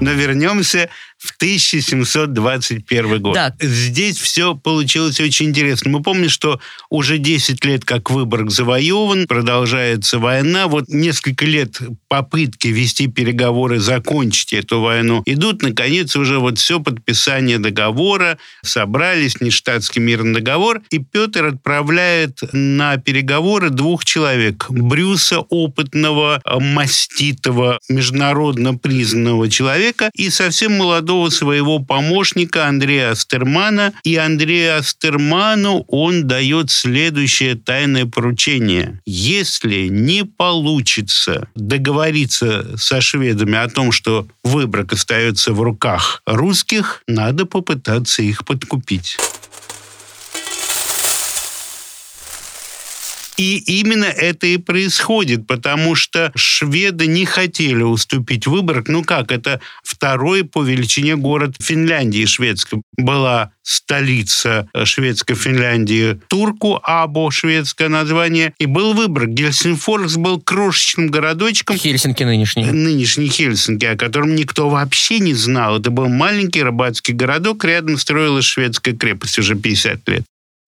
Но 0.00 0.12
вернемся 0.12 0.88
в 1.18 1.34
1721 1.36 3.20
год. 3.20 3.34
Да. 3.34 3.54
Здесь 3.60 4.18
все 4.18 4.54
получилось 4.54 5.20
очень 5.20 5.46
интересно. 5.46 5.90
Мы 5.90 6.02
помним, 6.02 6.28
что 6.28 6.60
уже 6.90 7.18
10 7.18 7.64
лет 7.64 7.84
как 7.84 8.10
Выборг 8.10 8.50
завоеван, 8.50 9.26
продолжается 9.26 10.20
война. 10.20 10.68
Вот 10.68 10.88
несколько 10.88 11.44
лет 11.44 11.80
попытки 12.06 12.68
вести 12.68 13.08
переговоры, 13.08 13.80
закончить 13.80 14.52
эту 14.52 14.80
войну 14.80 15.22
идут. 15.26 15.62
Наконец 15.62 16.14
уже 16.14 16.38
вот 16.38 16.58
все 16.58 16.78
подписание 16.78 17.58
договора, 17.58 18.38
собрались, 18.62 19.40
нештатский 19.40 20.00
мирный 20.00 20.34
договор, 20.34 20.82
и 20.90 20.98
Петр 20.98 21.46
отправляет 21.46 22.40
на 22.52 22.96
переговоры 22.98 23.70
двух 23.70 24.04
человек. 24.04 24.66
Брюса, 24.70 25.40
опытного, 25.40 26.40
маститого, 26.46 27.80
международно 27.88 28.74
признанного 28.74 29.50
человека, 29.50 29.87
и 30.14 30.30
совсем 30.30 30.76
молодого 30.76 31.30
своего 31.30 31.78
помощника 31.78 32.66
Андрея 32.66 33.12
Астермана, 33.12 33.92
и 34.04 34.16
Андрея 34.16 34.78
Астерману 34.78 35.84
он 35.88 36.26
дает 36.26 36.70
следующее 36.70 37.54
тайное 37.54 38.06
поручение. 38.06 39.00
Если 39.06 39.88
не 39.88 40.24
получится 40.24 41.48
договориться 41.54 42.76
со 42.76 43.00
шведами 43.00 43.56
о 43.56 43.68
том, 43.68 43.92
что 43.92 44.26
выбрак 44.42 44.92
остается 44.92 45.52
в 45.52 45.60
руках 45.62 46.22
русских, 46.26 47.02
надо 47.06 47.46
попытаться 47.46 48.22
их 48.22 48.44
подкупить. 48.44 49.16
И 53.38 53.58
именно 53.58 54.04
это 54.04 54.48
и 54.48 54.56
происходит, 54.56 55.46
потому 55.46 55.94
что 55.94 56.32
шведы 56.34 57.06
не 57.06 57.24
хотели 57.24 57.82
уступить 57.82 58.48
Выборг. 58.48 58.88
Ну 58.88 59.04
как, 59.04 59.30
это 59.30 59.60
второй 59.84 60.42
по 60.44 60.62
величине 60.62 61.14
город 61.14 61.54
Финляндии 61.60 62.26
шведской. 62.26 62.82
Была 62.96 63.52
столица 63.62 64.68
шведской 64.84 65.36
Финляндии 65.36 66.20
Турку, 66.28 66.80
Або, 66.82 67.30
шведское 67.30 67.88
название, 67.88 68.54
и 68.58 68.66
был 68.66 68.92
Выборг. 68.92 69.28
Гельсинфоркс 69.28 70.16
был 70.16 70.40
крошечным 70.40 71.08
городочком. 71.08 71.76
Хельсинки 71.76 72.24
нынешний. 72.24 72.64
Нынешний 72.64 73.28
Хельсинки, 73.28 73.84
о 73.84 73.96
котором 73.96 74.34
никто 74.34 74.68
вообще 74.68 75.20
не 75.20 75.34
знал. 75.34 75.78
Это 75.78 75.90
был 75.90 76.08
маленький 76.08 76.62
рыбацкий 76.62 77.14
городок, 77.14 77.64
рядом 77.64 77.98
строилась 77.98 78.46
шведская 78.46 78.94
крепость 78.94 79.38
уже 79.38 79.54
50 79.54 80.08
лет. 80.08 80.24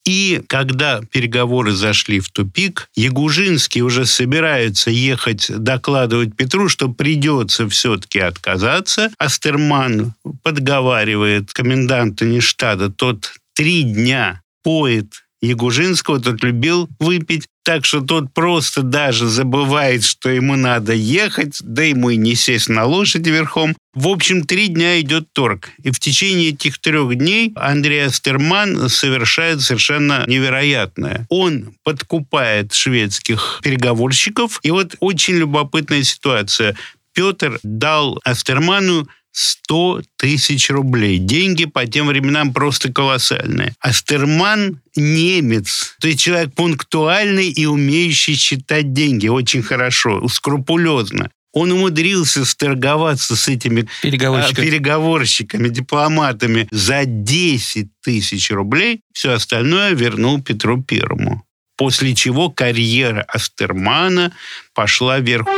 И 0.06 0.42
когда 0.48 1.00
переговоры 1.02 1.72
зашли 1.72 2.20
в 2.20 2.30
тупик, 2.30 2.88
Ягужинский 2.94 3.82
уже 3.82 4.06
собирается 4.06 4.90
ехать 4.90 5.46
докладывать 5.50 6.34
Петру, 6.34 6.68
что 6.68 6.88
придется 6.88 7.68
все-таки 7.68 8.18
отказаться. 8.18 9.10
Астерман 9.18 10.14
подговаривает 10.42 11.52
коменданта 11.52 12.24
Ништада, 12.24 12.90
тот 12.90 13.34
три 13.54 13.82
дня 13.82 14.42
поет 14.62 15.24
Ягужинского, 15.42 16.20
тот 16.20 16.42
любил 16.42 16.88
выпить, 16.98 17.46
так 17.62 17.84
что 17.84 18.00
тот 18.00 18.34
просто 18.34 18.82
даже 18.82 19.26
забывает, 19.28 20.04
что 20.04 20.28
ему 20.28 20.56
надо 20.56 20.92
ехать, 20.92 21.58
да 21.62 21.82
ему 21.82 22.10
и 22.10 22.16
не 22.16 22.34
сесть 22.34 22.68
на 22.68 22.84
лошади 22.84 23.30
верхом. 23.30 23.74
В 23.94 24.08
общем, 24.08 24.44
три 24.44 24.68
дня 24.68 25.00
идет 25.00 25.32
торг. 25.32 25.70
И 25.82 25.90
в 25.90 25.98
течение 25.98 26.50
этих 26.50 26.78
трех 26.78 27.14
дней 27.16 27.52
Андрей 27.56 28.06
Астерман 28.06 28.88
совершает 28.88 29.62
совершенно 29.62 30.24
невероятное. 30.26 31.26
Он 31.28 31.74
подкупает 31.84 32.72
шведских 32.74 33.60
переговорщиков. 33.62 34.60
И 34.62 34.70
вот 34.70 34.96
очень 35.00 35.34
любопытная 35.34 36.02
ситуация. 36.02 36.76
Петр 37.12 37.58
дал 37.62 38.20
Астерману 38.24 39.08
100 39.32 40.02
тысяч 40.16 40.70
рублей. 40.70 41.18
Деньги 41.18 41.64
по 41.64 41.86
тем 41.86 42.08
временам 42.08 42.52
просто 42.52 42.92
колоссальные. 42.92 43.74
Астерман 43.80 44.80
немец, 44.96 45.96
то 46.00 46.08
есть 46.08 46.20
человек 46.20 46.54
пунктуальный 46.54 47.48
и 47.48 47.66
умеющий 47.66 48.34
считать 48.34 48.92
деньги 48.92 49.28
очень 49.28 49.62
хорошо, 49.62 50.26
скрупулезно. 50.28 51.30
Он 51.52 51.72
умудрился 51.72 52.44
сторговаться 52.44 53.34
с 53.34 53.48
этими 53.48 53.88
переговорщиками, 54.02 54.66
переговорщиками 54.66 55.68
дипломатами 55.68 56.68
за 56.70 57.04
10 57.04 57.88
тысяч 58.02 58.50
рублей. 58.50 59.00
Все 59.12 59.32
остальное 59.32 59.94
вернул 59.94 60.40
Петру 60.40 60.80
Первому. 60.82 61.44
После 61.76 62.14
чего 62.14 62.50
карьера 62.50 63.22
Астермана 63.22 64.32
пошла 64.74 65.18
вверх. 65.18 65.48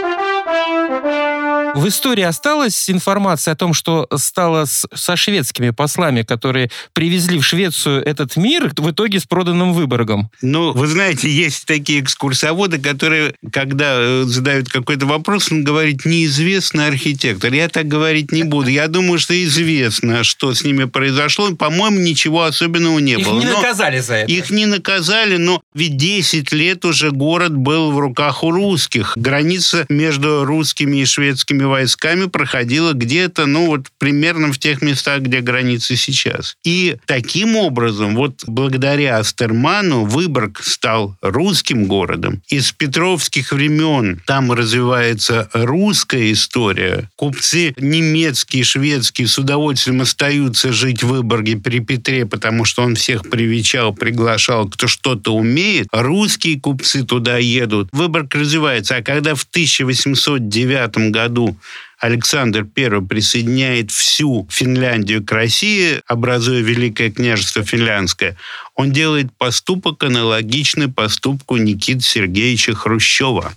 В 1.74 1.88
истории 1.88 2.22
осталась 2.22 2.90
информация 2.90 3.52
о 3.52 3.56
том, 3.56 3.72
что 3.72 4.06
стало 4.16 4.66
с, 4.66 4.86
со 4.94 5.16
шведскими 5.16 5.70
послами, 5.70 6.22
которые 6.22 6.70
привезли 6.92 7.38
в 7.38 7.44
Швецию 7.44 8.02
этот 8.04 8.36
мир, 8.36 8.72
в 8.76 8.90
итоге 8.90 9.20
с 9.20 9.24
проданным 9.24 9.72
Выборгом? 9.72 10.30
Ну, 10.42 10.72
вы 10.72 10.86
знаете, 10.86 11.30
есть 11.30 11.64
такие 11.64 12.00
экскурсоводы, 12.00 12.78
которые, 12.78 13.34
когда 13.50 13.94
э, 13.96 14.24
задают 14.26 14.68
какой-то 14.68 15.06
вопрос, 15.06 15.50
он 15.50 15.64
говорит, 15.64 16.04
неизвестный 16.04 16.88
архитектор. 16.88 17.52
Я 17.52 17.68
так 17.68 17.88
говорить 17.88 18.32
не 18.32 18.42
буду. 18.42 18.68
Я 18.68 18.88
думаю, 18.88 19.18
что 19.18 19.32
известно, 19.44 20.24
что 20.24 20.52
с 20.54 20.64
ними 20.64 20.84
произошло. 20.84 21.54
По-моему, 21.54 21.98
ничего 21.98 22.44
особенного 22.44 22.98
не 22.98 23.12
Их 23.12 23.26
было. 23.26 23.40
не 23.40 23.46
Но 23.46 23.56
наказали 23.56 24.00
за 24.00 24.14
это. 24.16 24.32
Их 24.32 24.50
не 24.50 24.66
наказали, 24.66 25.36
но 25.36 25.62
ведь 25.74 25.96
10 25.96 26.52
лет 26.52 26.84
уже 26.84 27.10
город 27.10 27.56
был 27.56 27.92
в 27.92 27.98
руках 27.98 28.44
у 28.44 28.50
русских. 28.50 29.12
Граница 29.16 29.86
между 29.88 30.44
русскими 30.44 30.98
и 30.98 31.04
шведскими 31.04 31.61
войсками 31.64 32.26
проходила 32.26 32.92
где-то, 32.92 33.46
ну 33.46 33.66
вот 33.66 33.86
примерно 33.98 34.52
в 34.52 34.58
тех 34.58 34.82
местах, 34.82 35.22
где 35.22 35.40
границы 35.40 35.96
сейчас. 35.96 36.56
И 36.64 36.96
таким 37.06 37.56
образом, 37.56 38.14
вот 38.14 38.44
благодаря 38.46 39.18
Астерману, 39.18 40.04
Выборг 40.04 40.62
стал 40.62 41.16
русским 41.20 41.86
городом. 41.86 42.42
Из 42.48 42.72
петровских 42.72 43.52
времен 43.52 44.20
там 44.26 44.52
развивается 44.52 45.48
русская 45.52 46.32
история. 46.32 47.10
Купцы 47.16 47.74
немецкие, 47.78 48.64
шведские 48.64 49.28
с 49.28 49.38
удовольствием 49.38 50.00
остаются 50.00 50.72
жить 50.72 51.02
в 51.02 51.08
Выборге 51.08 51.56
при 51.56 51.80
Петре, 51.80 52.26
потому 52.26 52.64
что 52.64 52.82
он 52.82 52.94
всех 52.94 53.28
привечал, 53.28 53.92
приглашал, 53.92 54.68
кто 54.68 54.86
что-то 54.86 55.34
умеет. 55.34 55.88
Русские 55.92 56.60
купцы 56.60 57.04
туда 57.04 57.38
едут. 57.38 57.88
Выборг 57.92 58.34
развивается. 58.34 58.96
А 58.96 59.02
когда 59.02 59.34
в 59.34 59.44
1809 59.44 61.10
году 61.10 61.51
Александр 61.98 62.66
I 62.76 63.00
присоединяет 63.00 63.90
всю 63.90 64.48
Финляндию 64.50 65.24
к 65.24 65.30
России, 65.30 66.00
образуя 66.06 66.60
Великое 66.60 67.10
княжество 67.10 67.62
Финляндское, 67.62 68.36
он 68.74 68.90
делает 68.90 69.28
поступок, 69.36 70.02
аналогичный 70.02 70.88
поступку 70.88 71.56
Никиты 71.56 72.00
Сергеевича 72.00 72.74
Хрущева. 72.74 73.52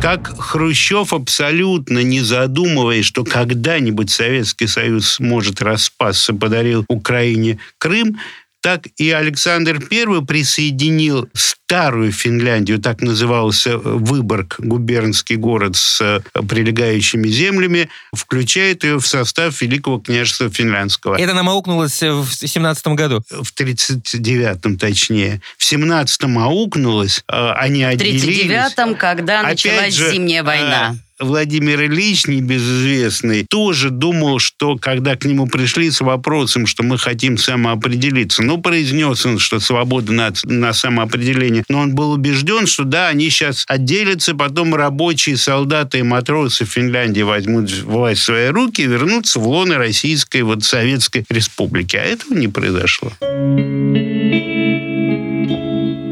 Как 0.00 0.38
Хрущев, 0.38 1.12
абсолютно 1.12 2.00
не 2.00 2.20
задумываясь, 2.20 3.04
что 3.04 3.24
когда-нибудь 3.24 4.10
Советский 4.10 4.66
Союз 4.66 5.14
сможет 5.14 5.60
распасться, 5.62 6.34
подарил 6.34 6.84
Украине 6.88 7.58
Крым, 7.78 8.20
так 8.60 8.86
и 8.96 9.10
Александр 9.10 9.80
I 9.90 10.24
присоединил 10.24 11.28
старую 11.66 12.12
Финляндию, 12.12 12.78
так 12.78 13.00
назывался 13.00 13.78
Выборг, 13.78 14.56
губернский 14.58 15.36
город 15.36 15.76
с 15.76 16.00
э, 16.00 16.20
прилегающими 16.40 17.28
землями, 17.28 17.88
включает 18.14 18.84
ее 18.84 18.98
в 18.98 19.06
состав 19.06 19.60
Великого 19.60 19.98
княжества 19.98 20.48
Финляндского. 20.48 21.16
Это 21.16 21.34
нам 21.34 21.48
аукнулось 21.48 22.02
в 22.02 22.28
17 22.30 22.86
году. 22.88 23.22
В 23.30 23.52
39-м 23.52 24.78
точнее. 24.78 25.40
В 25.58 25.72
17-м 25.72 26.38
аукнулось, 26.38 27.24
э, 27.28 27.50
они 27.56 27.84
В 27.84 27.88
отделились. 27.88 28.50
39-м, 28.50 28.94
когда 28.96 29.40
Опять 29.40 29.64
началась 29.64 29.94
же, 29.94 30.12
Зимняя 30.12 30.42
война. 30.42 30.96
Владимир 31.18 31.82
Ильич, 31.82 32.26
небезызвестный, 32.26 33.46
тоже 33.48 33.88
думал, 33.90 34.38
что 34.38 34.76
когда 34.76 35.16
к 35.16 35.24
нему 35.24 35.46
пришли 35.46 35.90
с 35.90 36.02
вопросом, 36.02 36.66
что 36.66 36.82
мы 36.82 36.98
хотим 36.98 37.38
самоопределиться, 37.38 38.42
ну, 38.42 38.58
произнес 38.58 39.24
он, 39.24 39.38
что 39.38 39.58
свобода 39.58 40.12
на, 40.12 40.32
на 40.44 40.74
самоопределение, 40.74 41.64
но 41.70 41.80
он 41.80 41.94
был 41.94 42.12
убежден, 42.12 42.66
что 42.66 42.84
да, 42.84 43.08
они 43.08 43.30
сейчас 43.30 43.64
отделятся, 43.66 44.34
потом 44.34 44.74
рабочие, 44.74 45.38
солдаты 45.38 46.00
и 46.00 46.02
матросы 46.02 46.66
Финляндии 46.66 47.22
возьмут 47.22 47.70
власть 47.82 48.20
в 48.20 48.24
свои 48.24 48.48
руки 48.48 48.82
и 48.82 48.86
вернутся 48.86 49.40
в 49.40 49.48
лоно 49.48 49.78
Российской 49.78 50.42
вот 50.42 50.64
Советской 50.64 51.24
Республики. 51.30 51.96
А 51.96 52.02
этого 52.02 52.34
не 52.34 52.48
произошло. 52.48 53.12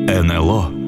НЛО 0.08 0.83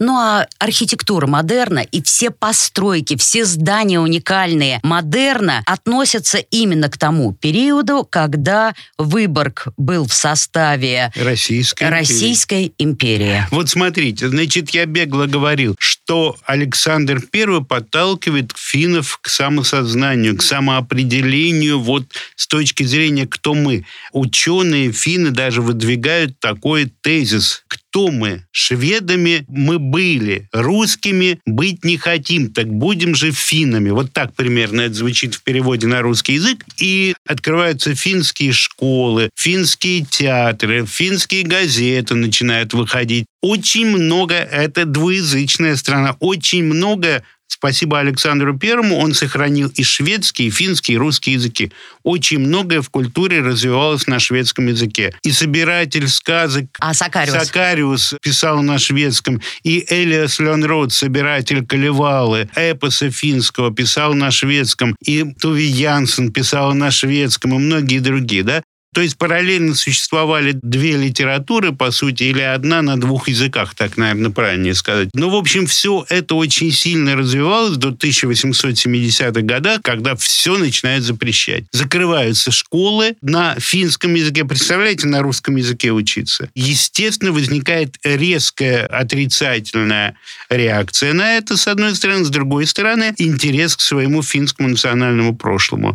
Ну 0.00 0.16
а 0.16 0.46
архитектура 0.58 1.26
модерна 1.26 1.80
и 1.80 2.02
все 2.02 2.30
постройки, 2.30 3.16
все 3.18 3.44
здания 3.44 4.00
уникальные 4.00 4.80
модерна 4.82 5.62
относятся 5.66 6.38
именно 6.38 6.88
к 6.88 6.96
тому 6.96 7.34
периоду, 7.34 8.06
когда 8.08 8.74
Выборг 8.96 9.68
был 9.76 10.06
в 10.06 10.14
составе 10.14 11.12
Российской 11.16 11.84
империи. 11.84 11.98
Российской 11.98 12.72
империи. 12.78 13.44
Вот 13.50 13.68
смотрите, 13.68 14.30
значит, 14.30 14.70
я 14.70 14.86
бегло 14.86 15.26
говорил, 15.26 15.76
что 15.78 16.36
Александр 16.46 17.22
I 17.34 17.62
подталкивает 17.62 18.52
финнов 18.56 19.18
к 19.20 19.28
самосознанию, 19.28 20.34
к 20.38 20.42
самоопределению 20.42 21.78
вот 21.78 22.04
с 22.36 22.46
точки 22.46 22.84
зрения 22.84 23.26
«кто 23.26 23.52
мы?». 23.52 23.84
Ученые 24.12 24.92
финны 24.92 25.30
даже 25.30 25.60
выдвигают 25.60 26.40
такой 26.40 26.90
тезис 27.02 27.64
кто 27.68 27.89
мы? 27.94 28.44
Шведами 28.52 29.44
мы 29.48 29.78
были, 29.78 30.48
русскими 30.52 31.40
быть 31.46 31.84
не 31.84 31.96
хотим, 31.96 32.52
так 32.52 32.68
будем 32.68 33.14
же 33.14 33.32
финнами. 33.32 33.90
Вот 33.90 34.12
так 34.12 34.34
примерно 34.34 34.82
это 34.82 34.94
звучит 34.94 35.34
в 35.34 35.42
переводе 35.42 35.86
на 35.86 36.02
русский 36.02 36.34
язык. 36.34 36.64
И 36.78 37.14
открываются 37.26 37.94
финские 37.94 38.52
школы, 38.52 39.30
финские 39.36 40.04
театры, 40.04 40.86
финские 40.86 41.42
газеты 41.42 42.14
начинают 42.14 42.72
выходить. 42.74 43.26
Очень 43.42 43.86
много, 43.86 44.34
это 44.34 44.84
двуязычная 44.84 45.76
страна, 45.76 46.16
очень 46.20 46.64
много 46.64 47.22
Спасибо 47.52 47.98
Александру 47.98 48.56
Первому, 48.56 48.96
он 48.98 49.12
сохранил 49.12 49.68
и 49.74 49.82
шведский, 49.82 50.46
и 50.46 50.50
финский, 50.50 50.94
и 50.94 50.96
русский 50.96 51.32
языки. 51.32 51.72
Очень 52.04 52.38
многое 52.38 52.80
в 52.80 52.88
культуре 52.90 53.40
развивалось 53.40 54.06
на 54.06 54.20
шведском 54.20 54.68
языке. 54.68 55.12
И 55.24 55.32
собиратель 55.32 56.08
сказок 56.08 56.66
А 56.78 56.94
Сакариус? 56.94 57.36
Сакариус 57.36 58.14
писал 58.22 58.62
на 58.62 58.78
шведском, 58.78 59.42
и 59.64 59.84
Элиас 59.90 60.38
Ленрод, 60.38 60.92
собиратель 60.92 61.66
Калевалы, 61.66 62.48
эпоса 62.54 63.10
финского, 63.10 63.74
писал 63.74 64.14
на 64.14 64.30
шведском, 64.30 64.96
и 65.04 65.24
Туви 65.38 65.66
Янсен 65.66 66.32
писал 66.32 66.72
на 66.72 66.90
шведском, 66.90 67.54
и 67.54 67.58
многие 67.58 67.98
другие, 67.98 68.44
да? 68.44 68.62
То 68.92 69.00
есть 69.00 69.16
параллельно 69.18 69.74
существовали 69.74 70.58
две 70.62 70.96
литературы, 70.96 71.72
по 71.72 71.90
сути, 71.90 72.24
или 72.24 72.40
одна 72.40 72.82
на 72.82 73.00
двух 73.00 73.28
языках, 73.28 73.74
так, 73.74 73.96
наверное, 73.96 74.30
правильнее 74.30 74.74
сказать. 74.74 75.10
Но, 75.14 75.30
в 75.30 75.36
общем, 75.36 75.66
все 75.66 76.04
это 76.08 76.34
очень 76.34 76.72
сильно 76.72 77.14
развивалось 77.14 77.76
до 77.76 77.90
1870-х 77.90 79.42
годов, 79.42 79.78
когда 79.82 80.16
все 80.16 80.58
начинают 80.58 81.04
запрещать. 81.04 81.64
Закрываются 81.70 82.50
школы 82.50 83.16
на 83.22 83.54
финском 83.60 84.14
языке. 84.14 84.44
Представляете, 84.44 85.06
на 85.06 85.22
русском 85.22 85.56
языке 85.56 85.92
учиться? 85.92 86.50
Естественно, 86.54 87.32
возникает 87.32 87.96
резкая 88.02 88.86
отрицательная 88.86 90.16
реакция 90.48 91.12
на 91.12 91.36
это, 91.36 91.56
с 91.56 91.68
одной 91.68 91.94
стороны. 91.94 92.24
С 92.24 92.30
другой 92.30 92.66
стороны, 92.66 93.14
интерес 93.18 93.76
к 93.76 93.80
своему 93.80 94.22
финскому 94.22 94.68
национальному 94.68 95.36
прошлому. 95.36 95.94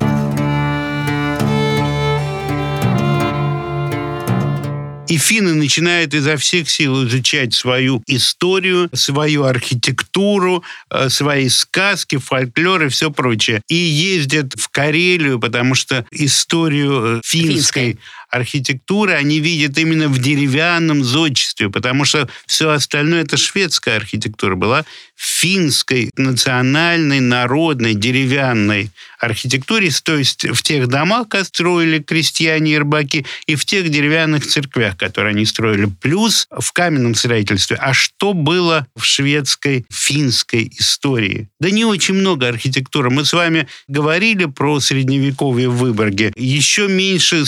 И 5.15 5.17
финны 5.17 5.54
начинают 5.54 6.13
изо 6.13 6.36
всех 6.36 6.69
сил 6.69 7.08
изучать 7.08 7.54
свою 7.54 8.04
историю, 8.06 8.89
свою 8.91 9.45
архитектуру, 9.45 10.62
э, 10.91 11.08
свои 11.08 11.47
сказки, 11.47 12.17
фольклор 12.17 12.84
и 12.84 12.89
все 12.89 13.10
прочее. 13.10 13.62
И 13.69 13.75
ездят 13.75 14.56
в 14.60 14.67
Карелию, 14.67 15.39
потому 15.39 15.73
что 15.73 16.06
историю 16.12 17.19
э, 17.19 17.21
финской, 17.23 17.54
Финской. 17.56 17.99
Архитектуры 18.36 19.13
они 19.13 19.39
видят 19.39 19.78
именно 19.78 20.10
в 20.10 20.19
деревянном 20.19 21.04
зодчестве, 21.04 21.69
потому 21.69 22.04
что 22.04 22.28
все 22.45 22.69
остальное 22.69 23.24
это 23.24 23.38
шведская 23.38 23.95
архитектура 23.95 24.56
была 24.56 24.86
финской 25.15 26.12
национальной, 26.17 27.21
народной, 27.21 27.93
деревянной 27.93 28.91
архитектуре, 29.19 29.89
то 30.04 30.17
есть 30.17 30.45
в 30.45 30.62
тех 30.62 30.88
домах, 30.88 31.30
которые 31.30 31.45
строили 31.45 32.00
крестьяне 32.00 32.74
и 32.74 32.78
рыбаки, 32.78 33.26
и 33.48 33.56
в 33.56 33.65
тех 33.65 33.89
деревянных 33.89 34.45
церквях, 34.45 34.98
которые 34.98 35.32
они 35.32 35.45
строили, 35.45 35.89
плюс 36.02 36.48
в 36.52 36.71
каменном 36.74 37.15
строительстве. 37.15 37.78
А 37.80 37.93
что 37.93 38.34
было 38.34 38.88
в 38.95 39.04
шведской, 39.04 39.86
финской 39.89 40.71
истории? 40.78 41.48
Да 41.60 41.69
не 41.69 41.86
очень 41.86 42.15
много 42.15 42.48
архитектуры. 42.48 43.10
Мы 43.10 43.26
с 43.26 43.34
вами 43.34 43.67
говорили 43.88 44.45
про 44.45 44.80
средневековье 44.80 45.69
в 45.69 45.78
Выборге. 45.78 46.34
Еще 46.36 46.88
меньше 46.88 47.45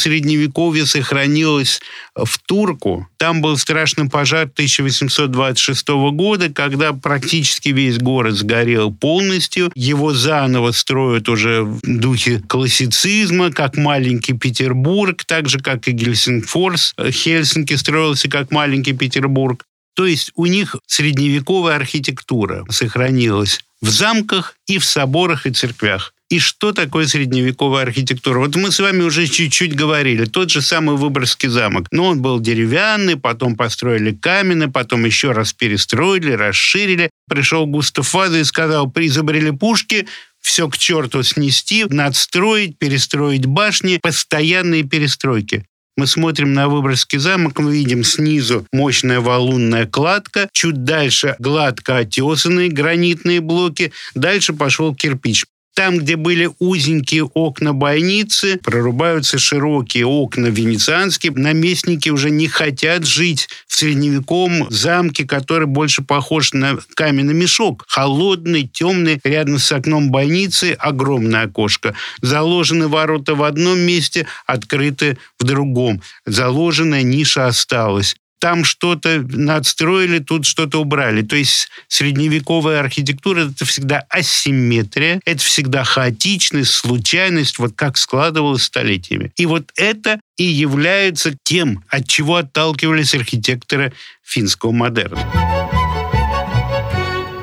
средневековья 0.78 0.86
сохранилось 0.86 1.82
в 2.16 2.38
Турку. 2.46 3.08
Там 3.18 3.42
был 3.42 3.58
страшный 3.58 4.10
пожар 4.10 4.44
1826 4.44 5.88
года, 6.12 6.50
когда 6.50 6.94
практически 6.94 7.70
весь 7.70 7.98
город 7.98 8.36
сгорел 8.36 8.92
полностью. 8.92 9.72
Его 9.76 10.14
заново 10.14 10.72
строят 10.72 11.30
уже 11.30 11.64
в 11.64 11.80
духе 11.84 12.42
классицизма, 12.48 13.52
как 13.52 13.78
маленький 13.78 14.34
Петербург, 14.34 15.24
так 15.26 15.50
же, 15.50 15.60
как 15.60 15.88
и 15.88 15.92
Гельсингфорс. 15.92 16.94
Хельсинки 17.12 17.76
строился 17.76 18.30
как 18.30 18.52
маленький 18.52 18.94
Петербург. 18.94 19.64
То 19.96 20.06
есть 20.06 20.32
у 20.36 20.46
них 20.46 20.76
средневековая 20.86 21.76
архитектура 21.76 22.64
сохранилась 22.70 23.62
в 23.82 23.90
замках 23.90 24.56
и 24.68 24.78
в 24.78 24.86
соборах 24.86 25.48
и 25.48 25.52
церквях. 25.52 26.14
И 26.30 26.40
что 26.40 26.74
такое 26.74 27.08
средневековая 27.08 27.84
архитектура? 27.84 28.40
Вот 28.40 28.56
мы 28.58 28.72
с 28.72 28.80
вами 28.80 29.02
уже 29.04 29.28
чуть-чуть 29.28 29.74
говорили. 29.74 30.26
Тот 30.26 30.50
же 30.50 30.62
самый 30.62 30.98
Выборгский 30.98 31.48
замок. 31.48 31.88
Но 31.92 32.08
он 32.08 32.22
был 32.22 32.42
деревянный, 32.42 33.16
потом 33.16 33.56
построили 33.56 34.12
каменный, 34.12 34.68
потом 34.68 35.06
еще 35.06 35.32
раз 35.32 35.54
перестроили, 35.54 36.34
расширили. 36.34 37.10
Пришел 37.30 37.66
Густав 37.66 38.14
Ваза 38.14 38.40
и 38.40 38.44
сказал, 38.44 38.92
изобрели 38.98 39.52
пушки, 39.52 40.06
все 40.42 40.68
к 40.68 40.78
черту 40.78 41.24
снести, 41.24 41.86
надстроить, 41.90 42.78
перестроить 42.78 43.46
башни, 43.46 44.00
постоянные 44.02 44.84
перестройки. 44.84 45.66
Мы 45.96 46.08
смотрим 46.08 46.54
на 46.54 46.68
Выборгский 46.68 47.20
замок, 47.20 47.58
мы 47.60 47.74
видим 47.74 48.04
снизу 48.04 48.68
мощная 48.72 49.20
валунная 49.20 49.88
кладка, 49.88 50.48
чуть 50.52 50.84
дальше 50.84 51.36
гладко 51.40 51.98
отесанные 51.98 52.70
гранитные 52.70 53.40
блоки, 53.40 53.94
дальше 54.14 54.54
пошел 54.54 54.94
кирпич. 54.94 55.46
Там, 55.78 56.00
где 56.00 56.16
были 56.16 56.50
узенькие 56.58 57.26
окна 57.26 57.72
бойницы, 57.72 58.58
прорубаются 58.64 59.38
широкие 59.38 60.08
окна 60.08 60.48
венецианские. 60.48 61.34
Наместники 61.34 62.10
уже 62.10 62.32
не 62.32 62.48
хотят 62.48 63.06
жить 63.06 63.48
в 63.68 63.78
средневековом 63.78 64.72
замке, 64.72 65.24
который 65.26 65.68
больше 65.68 66.02
похож 66.02 66.54
на 66.54 66.80
каменный 66.96 67.36
мешок. 67.36 67.86
Холодный, 67.88 68.68
темный, 68.68 69.20
рядом 69.24 69.60
с 69.60 69.72
окном 69.72 70.10
бойницы 70.10 70.76
огромное 70.80 71.44
окошко. 71.44 71.94
Заложены 72.24 72.88
ворота 72.88 73.36
в 73.36 73.44
одном 73.44 73.78
месте, 73.78 74.26
открыты 74.48 75.20
в 75.40 75.44
другом. 75.44 76.02
Заложенная 76.26 77.04
ниша 77.04 77.46
осталась 77.46 78.16
там 78.40 78.64
что-то 78.64 79.26
надстроили, 79.28 80.20
тут 80.20 80.46
что-то 80.46 80.82
убрали. 80.82 81.22
То 81.22 81.36
есть 81.36 81.70
средневековая 81.88 82.80
архитектура– 82.80 83.50
это 83.52 83.66
всегда 83.66 84.06
асимметрия, 84.10 85.22
это 85.26 85.44
всегда 85.44 85.84
хаотичность, 85.84 86.72
случайность, 86.72 87.60
вот 87.60 87.74
как 87.76 87.98
складывалось 87.98 88.64
столетиями. 88.64 89.32
И 89.36 89.46
вот 89.46 89.72
это 89.76 90.20
и 90.38 90.44
является 90.44 91.36
тем, 91.44 91.84
от 91.90 92.08
чего 92.08 92.38
отталкивались 92.38 93.16
архитекторы 93.16 93.94
финского 94.24 94.72
модерна. 94.72 95.67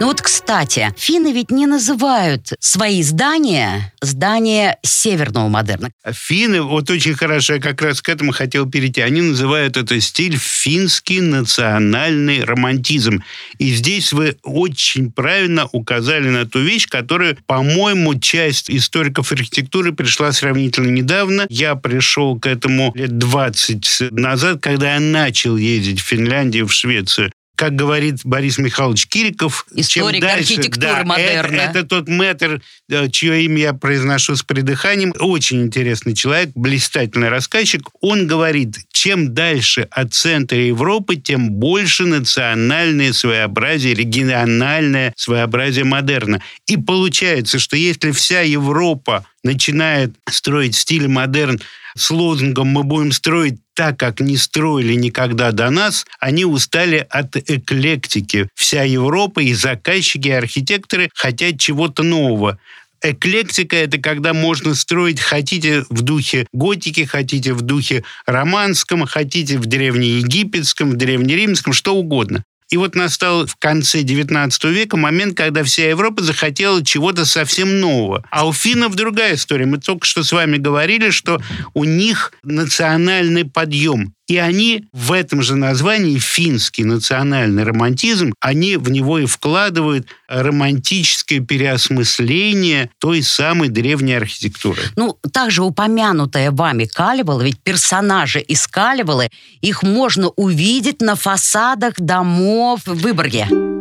Ну 0.01 0.07
вот, 0.07 0.21
кстати, 0.21 0.93
финны 0.99 1.33
ведь 1.33 1.53
не 1.53 1.67
называют 1.67 2.53
свои 2.59 3.03
здания 3.03 3.93
здания 4.01 4.79
северного 4.83 5.49
модерна. 5.49 5.91
Финны, 6.11 6.63
вот 6.63 6.91
очень 6.91 7.15
хорошо, 7.15 7.55
я 7.55 7.61
как 7.61 7.81
раз 7.81 8.03
к 8.03 8.09
этому 8.09 8.33
хотел 8.33 8.69
перейти, 8.69 9.01
они 9.01 9.23
называют 9.23 9.77
это 9.77 10.01
стиль 10.01 10.37
финский 10.37 11.21
национальный 11.21 12.43
романтизм. 12.43 13.23
И 13.59 13.73
здесь 13.73 14.13
вы 14.13 14.37
очень 14.43 15.13
правильно 15.13 15.69
указали 15.71 16.29
на 16.29 16.45
ту 16.45 16.59
вещь, 16.61 16.89
которая, 16.89 17.37
по-моему, 17.47 18.19
часть 18.19 18.69
историков 18.71 19.31
архитектуры 19.31 19.93
пришла 19.93 20.33
сравнительно 20.33 20.91
недавно. 20.91 21.47
Я 21.49 21.77
пришел 21.77 22.39
к 22.39 22.47
этому 22.47 22.93
лет 22.97 23.17
20 23.17 24.11
назад, 24.11 24.61
когда 24.61 24.95
я 24.95 25.01
начал 25.01 25.57
ездить 25.57 26.01
в 26.01 26.05
Финляндию, 26.05 26.67
в 26.67 26.73
Швецию 26.73 27.31
как 27.57 27.77
говорит 27.77 28.21
Борис 28.25 28.59
Михайлович 28.59 29.07
Кириков, 29.07 29.67
Историк 29.71 30.13
чем 30.13 30.21
дальше, 30.21 30.55
архитектуры 30.55 30.95
да, 30.95 31.05
модерна. 31.05 31.57
Это, 31.57 31.79
это 31.79 31.89
тот 31.89 32.09
мэтр, 32.09 32.61
э, 32.89 33.09
чье 33.11 33.45
имя 33.45 33.59
я 33.59 33.73
произношу 33.73 34.37
с 34.37 34.43
придыханием, 34.43 35.15
очень 35.19 35.63
интересный 35.63 36.15
человек, 36.15 36.51
блистательный 36.55 37.29
рассказчик. 37.29 37.89
Он 38.01 38.27
говорит, 38.27 38.79
чем 38.93 39.35
дальше 39.35 39.87
от 39.91 40.15
центра 40.15 40.59
Европы, 40.59 41.17
тем 41.17 41.51
больше 41.51 42.05
национальное 42.05 43.13
своеобразие, 43.13 43.95
региональное 43.95 45.13
своеобразие 45.17 45.85
модерна. 45.85 46.43
И 46.67 46.77
получается, 46.77 47.59
что 47.59 47.77
если 47.77 48.11
вся 48.11 48.41
Европа 48.41 49.27
начинает 49.45 50.15
строить 50.29 50.75
стиль 50.75 51.07
модерн 51.07 51.61
с 51.97 52.11
лозунгом 52.11 52.69
«мы 52.69 52.83
будем 52.83 53.13
строить 53.13 53.61
так, 53.75 53.99
как 53.99 54.21
не 54.21 54.37
строили 54.37 54.95
никогда 54.95 55.53
до 55.53 55.71
нас», 55.71 56.07
они 56.19 56.45
устали 56.45 57.07
от 57.09 57.37
эклектики. 57.37 58.49
Вся 58.55 58.83
Европа 58.83 59.41
и 59.41 59.55
заказчики, 59.55 60.29
и 60.29 60.33
архитекторы 60.33 61.11
хотят 61.15 61.61
чего-то 61.61 62.03
нового. 62.03 62.59
Эклектика– 63.03 63.77
это 63.77 63.99
когда 63.99 64.33
можно 64.33 64.75
строить, 64.75 65.21
хотите 65.21 65.85
в 65.91 66.01
духе 66.01 66.47
готики, 66.53 67.05
хотите 67.05 67.53
в 67.53 67.61
духе 67.61 68.03
романском, 68.25 69.05
хотите 69.05 69.59
в 69.59 69.67
древнеегипетском, 69.67 70.93
в 70.93 70.97
древнеримском, 70.97 71.75
что 71.75 71.95
угодно. 71.95 72.45
И 72.75 72.77
вот 72.77 72.97
настал 72.97 73.47
в 73.47 73.55
конце 73.55 74.03
XIX 74.03 74.51
века 74.73 74.97
момент, 74.97 75.37
когда 75.37 75.63
вся 75.63 75.91
Европа 75.91 76.25
захотела 76.25 76.85
чего-то 76.85 77.25
совсем 77.25 77.79
нового. 77.79 78.25
А 78.33 78.49
у 78.49 78.53
финнов 78.53 78.97
другая 78.97 79.37
история. 79.37 79.65
Мы 79.65 79.79
только 79.79 80.05
что 80.05 80.25
с 80.25 80.33
вами 80.33 80.57
говорили, 80.57 81.11
что 81.11 81.41
у 81.73 81.85
них 81.85 82.33
национальный 82.43 83.45
подъем. 83.45 84.13
И 84.27 84.39
они 84.39 84.87
в 84.93 85.13
этом 85.13 85.43
же 85.43 85.55
названии 85.55 86.19
финский 86.19 86.85
национальный 86.85 87.63
романтизм, 87.63 88.33
они 88.41 88.77
в 88.77 88.91
него 88.91 89.19
и 89.19 89.27
вкладывают 89.27 90.07
романтическое 90.29 91.41
переосмысление 91.41 92.91
той 92.99 93.23
самой 93.23 93.69
древней 93.69 94.15
архитектуры. 94.15 94.81
Ну, 94.97 95.19
также 95.33 95.63
упомянутая 95.63 96.51
вами 96.51 96.87
Калибала, 96.87 97.43
ведь 97.43 97.61
персонажи 97.61 98.41
из 98.41 98.67
Калибалы, 98.67 99.29
их 99.61 99.83
можно 99.83 100.29
увидеть 100.29 101.03
на 101.03 101.17
фасадах 101.17 101.95
домов 101.99 102.81
в 102.87 102.95
Выборге. 102.95 103.74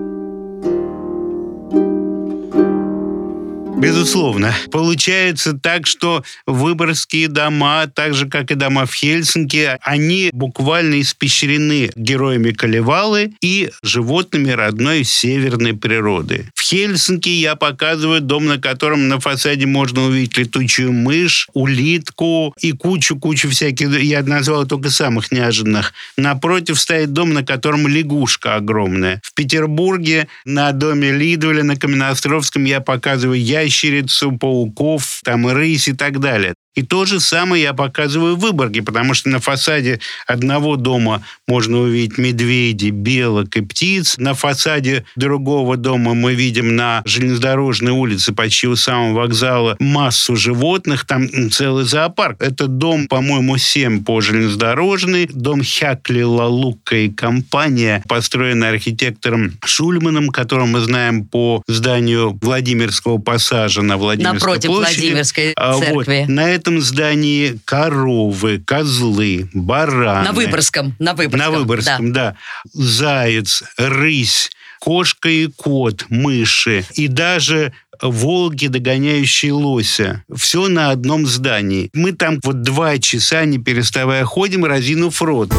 Безусловно. 3.84 4.54
Получается 4.72 5.54
так, 5.54 5.88
что 5.88 6.24
выборгские 6.46 7.28
дома, 7.28 7.88
так 7.88 8.14
же, 8.14 8.30
как 8.30 8.50
и 8.52 8.56
дома 8.56 8.86
в 8.86 8.94
Хельсинки, 8.94 9.78
они 9.82 10.30
буквально 10.32 11.02
испещрены 11.02 11.92
героями 11.96 12.52
Калевалы 12.52 13.34
и 13.42 13.70
животными 13.82 14.52
родной 14.52 15.04
северной 15.04 15.74
природы. 15.74 16.46
В 16.56 16.62
Хельсинки 16.62 17.30
я 17.30 17.56
показываю 17.56 18.22
дом, 18.22 18.46
на 18.46 18.58
котором 18.58 19.10
на 19.10 19.20
фасаде 19.20 19.66
можно 19.66 20.06
увидеть 20.06 20.38
летучую 20.38 20.94
мышь, 20.94 21.48
улитку 21.54 22.54
и 22.62 22.72
кучу-кучу 22.72 23.50
всяких, 23.50 24.00
я 24.02 24.24
назвал 24.24 24.66
только 24.66 24.90
самых 24.92 25.32
неожиданных. 25.32 25.94
Напротив 26.16 26.80
стоит 26.80 27.12
дом, 27.12 27.34
на 27.34 27.44
котором 27.44 27.88
лягушка 27.88 28.56
огромная. 28.56 29.20
В 29.24 29.34
Петербурге 29.34 30.28
на 30.46 30.72
доме 30.72 31.12
Лидвеля 31.12 31.64
на 31.64 31.76
Каменноостровском 31.76 32.64
я 32.64 32.80
показываю 32.80 33.42
ящик 33.42 33.73
ящерицу, 33.74 34.38
пауков, 34.38 35.22
там, 35.24 35.48
рысь 35.48 35.88
и 35.88 35.94
так 35.94 36.20
далее. 36.20 36.54
И 36.76 36.82
то 36.82 37.06
же 37.06 37.20
самое 37.20 37.64
я 37.64 37.74
показываю 37.74 38.36
в 38.36 38.40
Выборге, 38.40 38.82
потому 38.82 39.14
что 39.14 39.30
на 39.30 39.40
фасаде 39.40 40.00
одного 40.26 40.76
дома 40.76 41.24
можно 41.48 41.80
увидеть 41.80 42.18
медведей, 42.18 42.90
белок 42.90 43.56
и 43.56 43.62
птиц. 43.62 44.16
На 44.18 44.34
фасаде 44.34 45.06
другого 45.16 45.78
дома 45.78 46.14
мы 46.14 46.34
видим 46.34 46.76
на 46.76 47.02
железнодорожной 47.06 47.92
улице, 47.92 48.34
почти 48.34 48.68
у 48.68 48.76
самого 48.76 49.22
вокзала, 49.22 49.76
массу 49.80 50.36
животных. 50.36 51.06
Там 51.06 51.28
целый 51.52 51.86
зоопарк. 51.86 52.42
Это 52.42 52.68
дом, 52.68 53.08
по-моему, 53.08 53.58
7 53.58 54.04
по 54.04 54.22
железнодорожной. 54.22 55.30
Дом 55.32 55.62
Хякли, 55.64 56.24
Лалука 56.24 56.96
и 56.96 57.10
компания, 57.10 58.04
построенный 58.08 58.70
архитектором 58.70 59.54
Шульманом, 59.64 60.30
которого 60.30 60.66
мы 60.66 60.80
знаем 60.80 61.26
по 61.26 61.62
зданию 61.68 62.38
Владимирского 62.42 63.20
пассажа 63.20 63.82
на 63.82 63.98
Владимирской 63.98 64.34
Напротив 64.34 64.70
площади. 64.70 65.00
Владимирской 65.02 65.54
церкви. 65.54 66.20
Вот. 66.22 66.30
На 66.30 66.50
этом 66.64 66.80
здании 66.80 67.60
коровы, 67.66 68.58
козлы, 68.66 69.50
бараны. 69.54 70.30
На 70.30 70.32
Выборгском. 70.32 70.96
На 70.98 71.14
Выборгском, 71.14 71.40
на 71.40 71.60
Выборгском 71.60 72.14
да. 72.14 72.32
да. 72.32 72.38
Заяц, 72.72 73.64
рысь, 73.76 74.50
кошка 74.80 75.28
и 75.28 75.48
кот, 75.48 76.06
мыши 76.08 76.86
и 76.94 77.10
даже 77.10 77.74
волки, 78.02 78.70
догоняющие 78.70 79.52
лося. 79.52 80.24
Все 80.34 80.70
на 80.70 80.92
одном 80.92 81.26
здании. 81.26 81.90
Мы 81.94 82.14
там 82.14 82.40
вот 82.42 82.62
два 82.62 82.98
часа, 82.98 83.44
не 83.44 83.58
переставая, 83.58 84.24
ходим, 84.24 84.64
разинув 84.64 85.22
рот. 85.22 85.52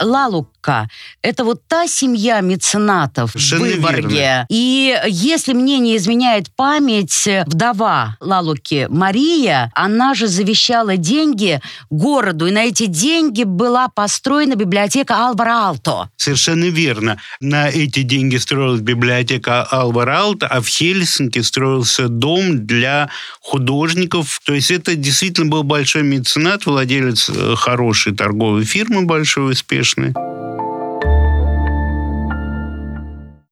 Лалукка– 0.00 0.88
это 1.22 1.44
вот 1.44 1.62
та 1.68 1.86
семья 1.86 2.40
меценатов 2.40 3.32
Совершенно 3.32 3.64
в 3.64 3.70
Выборге. 3.76 4.08
верно. 4.08 4.46
И 4.48 4.96
если 5.08 5.52
мне 5.52 5.78
не 5.78 5.96
изменяет 5.96 6.50
память, 6.54 7.28
вдова 7.46 8.16
Лалуки 8.20 8.86
Мария, 8.90 9.70
она 9.74 10.14
же 10.14 10.26
завещала 10.26 10.96
деньги 10.96 11.60
городу, 11.90 12.46
и 12.46 12.50
на 12.50 12.64
эти 12.64 12.86
деньги 12.86 13.44
была 13.44 13.88
построена 13.88 14.54
библиотека 14.54 15.26
Алвара 15.26 15.68
Алто. 15.68 16.10
Совершенно 16.16 16.64
верно. 16.64 17.18
На 17.40 17.68
эти 17.68 18.02
деньги 18.02 18.36
строилась 18.36 18.80
библиотека 18.80 19.62
Алвара 19.62 20.20
Алта, 20.20 20.46
а 20.46 20.60
в 20.60 20.66
Хельсинки 20.68 21.40
строился 21.40 22.08
дом 22.08 22.66
для 22.66 23.10
художников. 23.40 24.40
То 24.44 24.54
есть 24.54 24.70
это 24.70 24.94
действительно 24.94 25.50
был 25.50 25.62
большой 25.62 26.02
меценат, 26.02 26.66
владелец 26.66 27.28
э, 27.28 27.54
хорошей 27.56 28.14
торговой 28.14 28.64
фирмы, 28.64 29.04
большой, 29.04 29.52
успешной. 29.52 29.89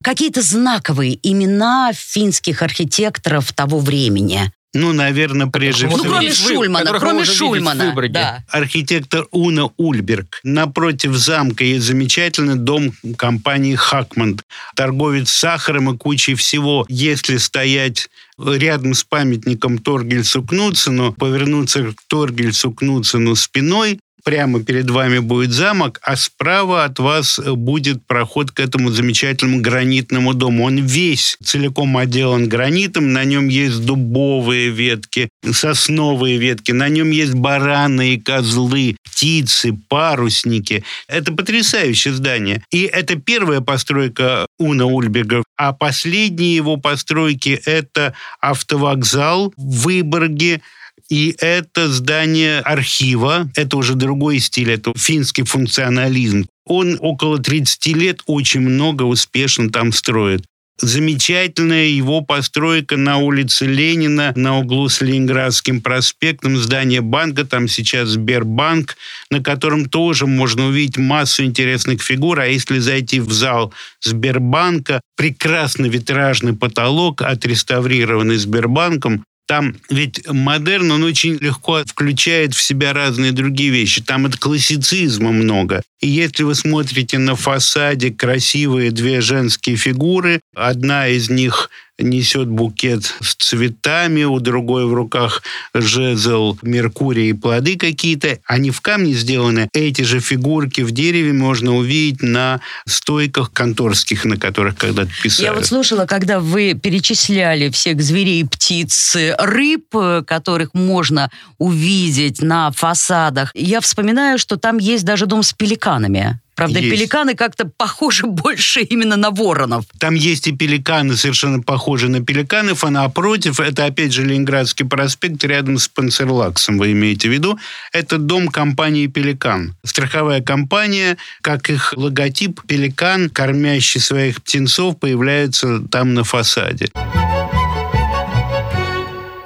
Какие-то 0.03 0.43
знаковые 0.43 1.19
имена 1.23 1.93
финских 1.93 2.63
архитекторов 2.63 3.53
того 3.53 3.79
времени. 3.79 4.53
Ну, 4.75 4.93
наверное, 4.93 5.47
прежде 5.47 5.87
Ну, 5.87 5.97
Ну, 5.97 6.03
всего... 6.03 6.15
кроме 6.15 6.33
Шульмана, 6.33 6.99
кроме 6.99 7.25
Шульмана. 7.25 8.09
Да. 8.11 8.45
архитектор 8.49 9.27
Уна 9.31 9.71
Ульберг. 9.77 10.41
Напротив 10.45 11.15
замка 11.15 11.65
есть 11.65 11.87
замечательный 11.87 12.55
дом 12.55 12.93
компании 13.17 13.75
Хакман. 13.75 14.41
Торговец 14.77 15.31
сахаром 15.31 15.95
и 15.95 15.97
кучей 15.97 16.35
всего. 16.35 16.85
Если 16.89 17.39
стоять 17.39 18.09
рядом 18.39 18.95
с 18.95 19.05
памятником 19.05 19.79
Торгельсу 19.79 20.43
Кнутсену, 20.43 21.13
повернуться 21.13 21.93
к 21.93 22.03
Торгельсу 22.07 22.71
Кнутсену 22.71 23.35
спиной, 23.37 24.01
прямо 24.29 24.63
перед 24.63 24.91
вами 24.91 25.21
будет 25.21 25.53
замок, 25.53 26.01
а 26.03 26.15
справа 26.15 26.85
от 26.85 26.99
вас 26.99 27.41
будет 27.41 28.07
проход 28.07 28.51
к 28.51 28.61
этому 28.61 28.91
замечательному 28.91 29.63
гранитному 29.63 30.35
дому. 30.35 30.65
Он 30.65 30.77
весь 30.85 31.39
целиком 31.43 31.97
отделан 31.97 32.47
гранитом, 32.47 33.15
на 33.15 33.25
нем 33.25 33.49
есть 33.49 33.87
дубовые 33.87 34.69
ветки, 34.69 35.31
сосновые 35.51 36.37
ветки, 36.37 36.73
на 36.73 36.91
нем 36.91 37.11
есть 37.11 37.33
бараны 37.33 38.17
и 38.17 38.21
козлы, 38.21 38.97
птицы, 39.03 39.73
парусники. 39.89 40.85
Это 41.09 41.33
потрясающее 41.33 42.13
здание. 42.13 42.63
И 42.71 42.83
это 42.83 43.17
первая 43.17 43.63
постройка 43.63 44.47
Уна 44.59 44.85
Ульберга. 44.85 45.43
А 45.57 45.73
последние 45.73 46.55
его 46.55 46.77
постройки– 46.77 47.59
это 47.65 48.13
автовокзал 48.43 49.55
в 49.57 49.85
Выборге, 49.85 50.61
и 51.09 51.35
это 51.39 51.89
здание 51.89 52.61
архива, 52.61 53.51
это 53.55 53.77
уже 53.77 53.95
другой 53.95 54.39
стиль, 54.41 54.73
это 54.73 54.93
финский 54.97 55.43
функционализм. 55.43 56.47
Он 56.65 56.99
около 57.01 57.39
30 57.39 57.87
лет 57.97 58.21
очень 58.27 58.61
много 58.61 59.05
успешно 59.05 59.71
там 59.71 59.93
строит. 59.93 60.45
Замечательная 60.81 61.87
его 61.87 62.21
постройка 62.21 62.97
на 62.97 63.17
улице 63.19 63.67
Ленина, 63.67 64.33
на 64.37 64.59
углу 64.59 64.89
с 64.89 65.01
Ленинградским 65.01 65.81
проспектом, 65.81 66.57
здание 66.57 67.01
банка, 67.01 67.45
там 67.45 67.67
сейчас 67.67 68.11
Сбербанк, 68.11 68.97
на 69.29 69.43
котором 69.43 69.87
тоже 69.87 70.27
можно 70.27 70.67
увидеть 70.67 70.97
массу 70.97 71.43
интересных 71.43 72.01
фигур. 72.01 72.39
А 72.39 72.47
если 72.47 72.79
зайти 72.79 73.19
в 73.19 73.33
зал 73.33 73.73
Сбербанка, 74.01 75.01
прекрасный 75.17 75.89
витражный 75.89 76.53
потолок, 76.53 77.23
отреставрированный 77.23 78.37
Сбербанком, 78.37 79.25
там 79.49 79.77
ведь 79.89 80.29
модерн, 80.29 80.93
он 80.93 81.05
очень 81.05 81.39
легко 81.41 81.83
включает 81.87 82.55
в 82.55 82.63
себя 82.63 82.93
разные 82.93 83.33
другие 83.33 83.71
вещи. 83.71 84.03
Там 84.03 84.27
от 84.27 84.37
классицизма 84.37 85.33
много. 85.33 85.83
И 86.01 86.07
если 86.07 86.43
вы 86.43 86.55
смотрите 86.55 87.17
на 87.17 87.35
фасаде 87.35 88.11
красивые 88.11 88.91
две 88.91 89.23
женские 89.23 89.77
фигуры, 89.77 90.41
одна 90.55 91.09
из 91.09 91.31
них 91.31 91.71
несет 91.99 92.49
букет 92.49 93.15
с 93.21 93.35
цветами, 93.35 94.25
у 94.25 94.41
другой 94.41 94.87
в 94.87 94.95
руках 94.95 95.43
жезл 95.75 96.57
Меркурия 96.63 97.31
и 97.31 97.33
плоды 97.33 97.77
какие-то. 97.77 98.39
Они 98.47 98.71
в 98.71 98.81
камне 98.81 99.13
сделаны. 99.13 99.69
Эти 99.73 100.03
же 100.03 100.21
фигурки 100.21 100.83
в 100.83 100.93
дереве 100.93 101.33
можно 101.33 101.77
увидеть 101.77 102.23
на 102.23 102.61
стойках 102.87 103.53
конторских, 103.53 104.25
на 104.25 104.37
которых 104.37 104.77
когда-то 104.77 105.11
писали. 105.23 105.47
Я 105.47 105.55
вот 105.55 105.67
слушала, 105.67 106.07
когда 106.07 106.41
вы 106.41 106.75
перечисляли 106.75 107.71
всех 107.71 108.01
зверей, 108.01 108.45
птиц, 108.45 109.17
рыб, 109.39 109.95
которых 110.27 110.75
можно 110.75 111.31
увидеть 111.59 112.41
на 112.41 112.71
фасадах. 112.71 113.51
Я 113.55 113.81
вспоминаю, 113.81 114.39
что 114.39 114.57
там 114.57 114.79
есть 114.79 115.05
даже 115.05 115.27
дом 115.27 115.43
с 115.43 115.53
пеликанами. 115.53 116.41
Правда, 116.59 116.81
Есть. 116.81 116.91
пеликаны 116.91 117.37
как-то 117.37 117.71
похожи 117.77 118.27
больше 118.27 118.81
именно 118.81 119.17
на 119.17 119.31
воронов. 119.31 119.85
Там 120.01 120.15
есть 120.15 120.49
и 120.49 120.53
пеликаны, 120.53 121.17
совершенно 121.17 121.63
похожие 121.63 122.11
на 122.11 122.21
пеликанов, 122.21 122.83
а 122.83 122.91
напротив, 122.91 123.61
это 123.61 123.85
опять 123.85 124.13
же 124.13 124.25
Ленинградский 124.25 124.85
проспект, 124.85 125.45
рядом 125.45 125.79
с 125.79 125.87
Панцерлаксом, 125.87 126.79
вы 126.79 126.91
имеете 126.93 127.29
в 127.29 127.33
виду, 127.33 127.61
это 127.93 128.19
дом 128.19 128.49
компании 128.49 129.07
«Пеликан». 129.07 129.77
Страховая 129.85 130.41
компания, 130.41 131.17
как 131.43 131.71
их 131.71 131.95
логотип, 131.97 132.61
пеликан, 132.67 133.31
кормящий 133.31 134.01
своих 134.01 134.43
птенцов, 134.43 134.99
появляется 134.99 135.81
там 135.89 136.15
на 136.15 136.25
фасаде. 136.25 136.89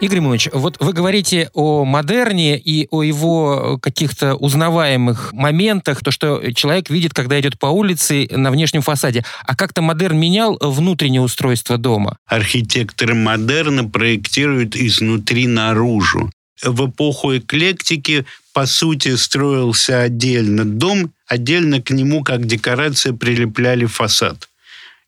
Игорь 0.03 0.19
Иванович, 0.19 0.49
вот 0.53 0.79
вы 0.81 0.93
говорите 0.93 1.49
о 1.55 1.85
модерне 1.85 2.59
и 2.59 2.89
о 2.91 3.05
его 3.05 3.79
каких-то 3.81 4.35
узнаваемых 4.35 5.33
моментах, 5.33 6.03
то, 6.03 6.11
что 6.11 6.43
человек 6.55 6.91
видит, 6.91 7.15
когда 7.15 7.39
идет 7.39 7.57
по 7.57 7.67
улице 7.67 8.27
на 8.29 8.51
внешнем 8.51 8.83
фасаде. 8.83 9.25
А 9.47 9.55
как-то 9.55 9.81
модерн 9.81 10.19
менял 10.19 10.59
внутреннее 10.61 11.21
устройство 11.21 11.79
дома? 11.79 12.17
Архитекторы 12.27 13.15
модерна 13.15 13.89
проектируют 13.89 14.75
изнутри 14.75 15.47
наружу. 15.47 16.33
В 16.65 16.89
эпоху 16.89 17.37
эклектики, 17.37 18.27
по 18.53 18.67
сути, 18.67 19.15
строился 19.15 20.01
отдельно 20.01 20.65
дом, 20.65 21.13
отдельно 21.29 21.81
к 21.81 21.91
нему, 21.93 22.25
как 22.25 22.45
декорация, 22.45 23.13
прилепляли 23.13 23.85
фасад. 23.85 24.49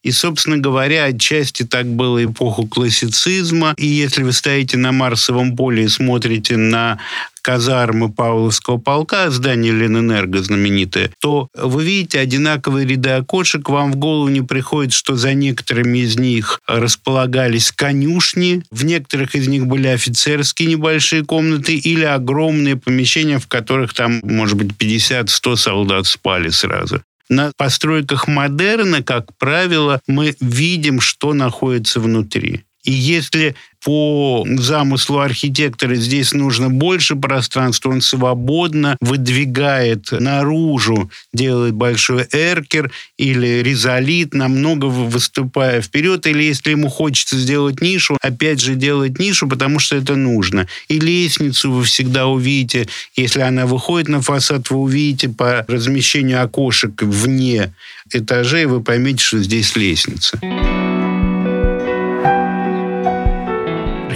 И, 0.04 0.12
собственно 0.12 0.58
говоря, 0.58 1.04
отчасти 1.04 1.64
так 1.64 1.86
было 1.86 2.22
эпоху 2.22 2.66
классицизма. 2.66 3.74
И 3.78 3.86
если 3.86 4.22
вы 4.22 4.32
стоите 4.32 4.76
на 4.76 4.92
Марсовом 4.92 5.56
поле 5.56 5.84
и 5.84 5.88
смотрите 5.88 6.58
на 6.58 6.98
казармы 7.40 8.10
Павловского 8.10 8.78
полка, 8.78 9.30
здание 9.30 9.72
Ленэнерго 9.72 10.42
знаменитое, 10.42 11.10
то 11.20 11.48
вы 11.54 11.84
видите 11.84 12.18
одинаковые 12.20 12.86
ряды 12.86 13.10
окошек, 13.10 13.68
вам 13.68 13.92
в 13.92 13.96
голову 13.96 14.28
не 14.28 14.42
приходит, 14.42 14.92
что 14.92 15.16
за 15.16 15.34
некоторыми 15.34 15.98
из 15.98 16.16
них 16.18 16.60
располагались 16.66 17.72
конюшни, 17.72 18.62
в 18.70 18.84
некоторых 18.84 19.34
из 19.34 19.48
них 19.48 19.66
были 19.66 19.88
офицерские 19.88 20.68
небольшие 20.68 21.24
комнаты 21.24 21.76
или 21.76 22.04
огромные 22.04 22.76
помещения, 22.76 23.38
в 23.38 23.46
которых 23.46 23.94
там, 23.94 24.20
может 24.22 24.56
быть, 24.56 24.72
50-100 24.78 25.56
солдат 25.56 26.06
спали 26.06 26.48
сразу. 26.50 27.02
На 27.28 27.52
постройках 27.56 28.28
модерна, 28.28 29.02
как 29.02 29.37
правило, 29.38 30.00
мы 30.06 30.37
видим, 30.40 31.00
что 31.00 31.32
находится 31.32 32.00
внутри. 32.00 32.64
И 32.84 32.92
если 32.92 33.56
по 33.84 34.46
замыслу 34.46 35.18
архитектора 35.18 35.94
здесь 35.94 36.32
нужно 36.32 36.70
больше 36.70 37.16
пространства, 37.16 37.90
он 37.90 38.00
свободно 38.00 38.96
выдвигает 39.00 40.10
наружу, 40.10 41.10
делает 41.34 41.74
большой 41.74 42.26
эркер 42.32 42.90
или 43.18 43.62
ризолит, 43.62 44.32
намного 44.32 44.86
выступая 44.86 45.82
вперед, 45.82 46.26
или 46.26 46.44
если 46.44 46.70
ему 46.70 46.88
хочется 46.88 47.36
сделать 47.36 47.82
нишу, 47.82 48.16
опять 48.22 48.60
же 48.60 48.74
делать 48.74 49.18
нишу, 49.18 49.48
потому 49.48 49.78
что 49.78 49.96
это 49.96 50.14
нужно. 50.14 50.66
И 50.88 50.98
лестницу 50.98 51.70
вы 51.70 51.84
всегда 51.84 52.26
увидите, 52.26 52.88
если 53.16 53.40
она 53.40 53.66
выходит 53.66 54.08
на 54.08 54.22
фасад, 54.22 54.70
вы 54.70 54.78
увидите 54.78 55.28
по 55.28 55.64
размещению 55.68 56.42
окошек 56.42 57.02
вне 57.02 57.74
этажей, 58.10 58.64
вы 58.64 58.82
поймете, 58.82 59.22
что 59.22 59.38
здесь 59.40 59.76
лестница. 59.76 60.38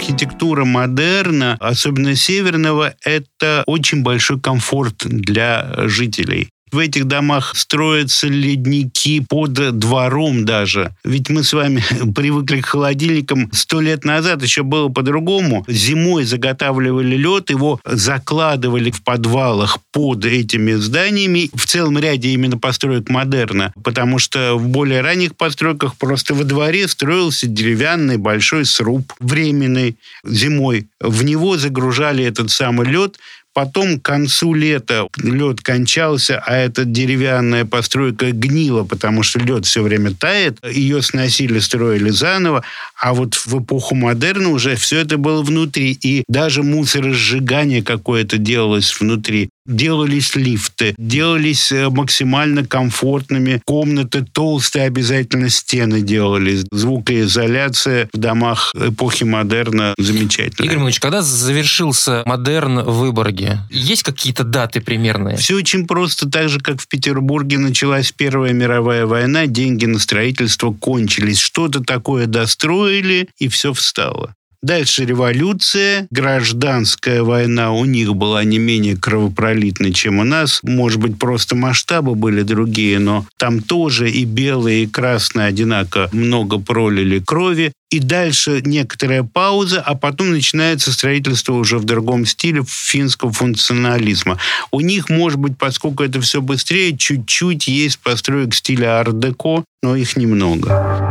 Архитектура 0.09 0.65
модерна, 0.65 1.57
особенно 1.61 2.17
северного, 2.17 2.95
это 3.05 3.63
очень 3.67 4.03
большой 4.03 4.41
комфорт 4.41 5.05
для 5.05 5.75
жителей. 5.87 6.49
В 6.71 6.79
этих 6.79 7.07
домах 7.07 7.55
строятся 7.57 8.29
ледники 8.29 9.21
под 9.21 9.79
двором 9.79 10.45
даже. 10.45 10.95
Ведь 11.05 11.31
мы 11.31 11.43
с 11.43 11.53
вами 11.53 11.83
привыкли 12.15 12.61
к 12.61 12.67
холодильникам. 12.67 13.51
Сто 13.53 13.81
лет 13.81 14.05
назад 14.05 14.43
еще 14.43 14.63
было 14.63 14.89
по-другому. 14.89 15.65
Зимой 15.69 16.25
заготавливали 16.25 17.17
лед, 17.17 17.51
его 17.51 17.81
закладывали 17.85 18.91
в 18.91 19.03
подвалах 19.03 19.79
под 19.93 20.25
этими 20.25 20.73
зданиями. 20.73 21.51
В 21.55 21.67
целом 21.67 21.99
ряде 21.99 22.31
именно 22.31 22.59
построек 22.59 23.09
модерна. 23.09 23.73
Потому 23.83 24.19
что 24.19 24.57
в 24.57 24.69
более 24.69 25.01
ранних 25.01 25.37
постройках 25.37 25.97
просто 25.97 26.35
во 26.35 26.45
дворе 26.45 26.89
строился 26.89 27.47
деревянный 27.47 28.17
большой 28.17 28.65
сруб 28.65 29.13
временный 29.21 29.97
зимой. 30.25 30.89
В 31.01 31.25
него 31.25 31.57
загружали 31.57 32.25
этот 32.25 32.51
самый 32.51 32.87
лед, 32.87 33.19
Потом 33.59 33.99
к 33.99 34.05
концу 34.05 34.55
лета 34.55 35.09
лед 35.21 35.63
кончался, 35.63 36.41
а 36.47 36.57
эта 36.57 36.85
деревянная 36.85 37.65
постройка 37.65 38.31
гнила, 38.31 38.85
потому 38.85 39.25
что 39.25 39.41
лед 39.41 39.67
все 39.67 39.83
время 39.83 40.15
тает. 40.15 40.65
Ее 40.65 41.03
сносили, 41.03 41.59
строили 41.59 42.11
заново. 42.11 42.63
А 42.95 43.15
вот 43.15 43.35
в 43.35 43.61
эпоху 43.61 43.97
модерна 43.97 44.51
уже 44.51 44.77
все 44.77 45.01
это 45.01 45.19
было 45.19 45.43
внутри. 45.43 45.99
И 46.01 46.23
даже 46.29 46.63
мусоросжигание 46.63 47.83
какое-то 47.83 48.39
делалось 48.39 49.01
внутри 49.01 49.51
делались 49.69 50.35
лифты, 50.35 50.95
делались 50.99 51.71
э, 51.71 51.89
максимально 51.91 52.65
комфортными 52.65 53.61
комнаты, 53.65 54.25
толстые 54.33 54.87
обязательно 54.87 55.51
стены 55.51 56.01
делались, 56.01 56.65
звукоизоляция 56.73 58.09
в 58.13 58.19
домах 58.19 58.73
эпохи 58.75 59.25
модерна 59.25 59.95
замечательная. 59.99 60.67
Игорь 60.67 60.79
Иванович, 60.79 61.01
когда 61.01 61.23
завершился 61.23 62.23
модерн 62.27 62.81
в 62.81 62.99
Выборге? 62.99 63.61
Есть 63.71 64.03
какие-то 64.03 64.43
даты 64.43 64.81
примерные? 64.81 65.37
Все 65.37 65.55
очень 65.55 65.87
просто. 65.87 66.29
Так 66.29 66.49
же, 66.49 66.61
как 66.61 66.81
в 66.81 66.89
Петербурге 66.89 67.59
началась 67.59 68.13
Первая 68.13 68.53
мировая 68.53 69.07
война, 69.07 69.47
деньги 69.47 69.85
на 69.85 69.99
строительство 69.99 70.73
кончились. 70.73 71.39
Что-то 71.39 71.85
такое 71.85 72.27
достроили, 72.27 73.29
и 73.39 73.49
все 73.49 73.73
встало. 73.73 74.35
Дальше 74.61 75.05
революция, 75.05 76.09
гражданская 76.11 77.23
война 77.23 77.73
у 77.73 77.85
них 77.85 78.17
была 78.17 78.43
не 78.43 78.59
менее 78.59 78.97
кровопролитной, 78.97 79.93
чем 79.93 80.19
у 80.19 80.25
нас. 80.25 80.61
Может 80.65 81.01
быть, 81.01 81.17
просто 81.17 81.55
масштабы 81.55 82.17
были 82.17 82.43
другие, 82.43 82.99
но 82.99 83.25
там 83.37 83.61
тоже 83.61 84.11
и 84.11 84.25
белые, 84.25 84.83
и 84.83 84.87
красные 84.89 85.47
одинаково 85.47 86.09
много 86.13 86.59
пролили 86.59 87.21
крови. 87.21 87.73
И 87.91 88.01
дальше 88.01 88.61
некоторая 88.65 89.23
пауза, 89.23 89.81
а 89.81 89.95
потом 89.95 90.33
начинается 90.33 90.93
строительство 90.93 91.55
уже 91.55 91.79
в 91.79 91.85
другом 91.85 92.27
стиле 92.27 92.63
финского 92.67 93.33
функционализма. 93.33 94.39
У 94.73 94.81
них, 94.81 95.09
может 95.09 95.39
быть, 95.39 95.57
поскольку 95.57 96.03
это 96.03 96.21
все 96.21 96.43
быстрее, 96.43 96.97
чуть-чуть 96.97 97.69
есть 97.69 98.01
построек 98.01 98.55
стиля 98.55 98.99
ар-деко, 98.99 99.65
но 99.83 99.97
их 99.97 100.17
немного. 100.17 101.08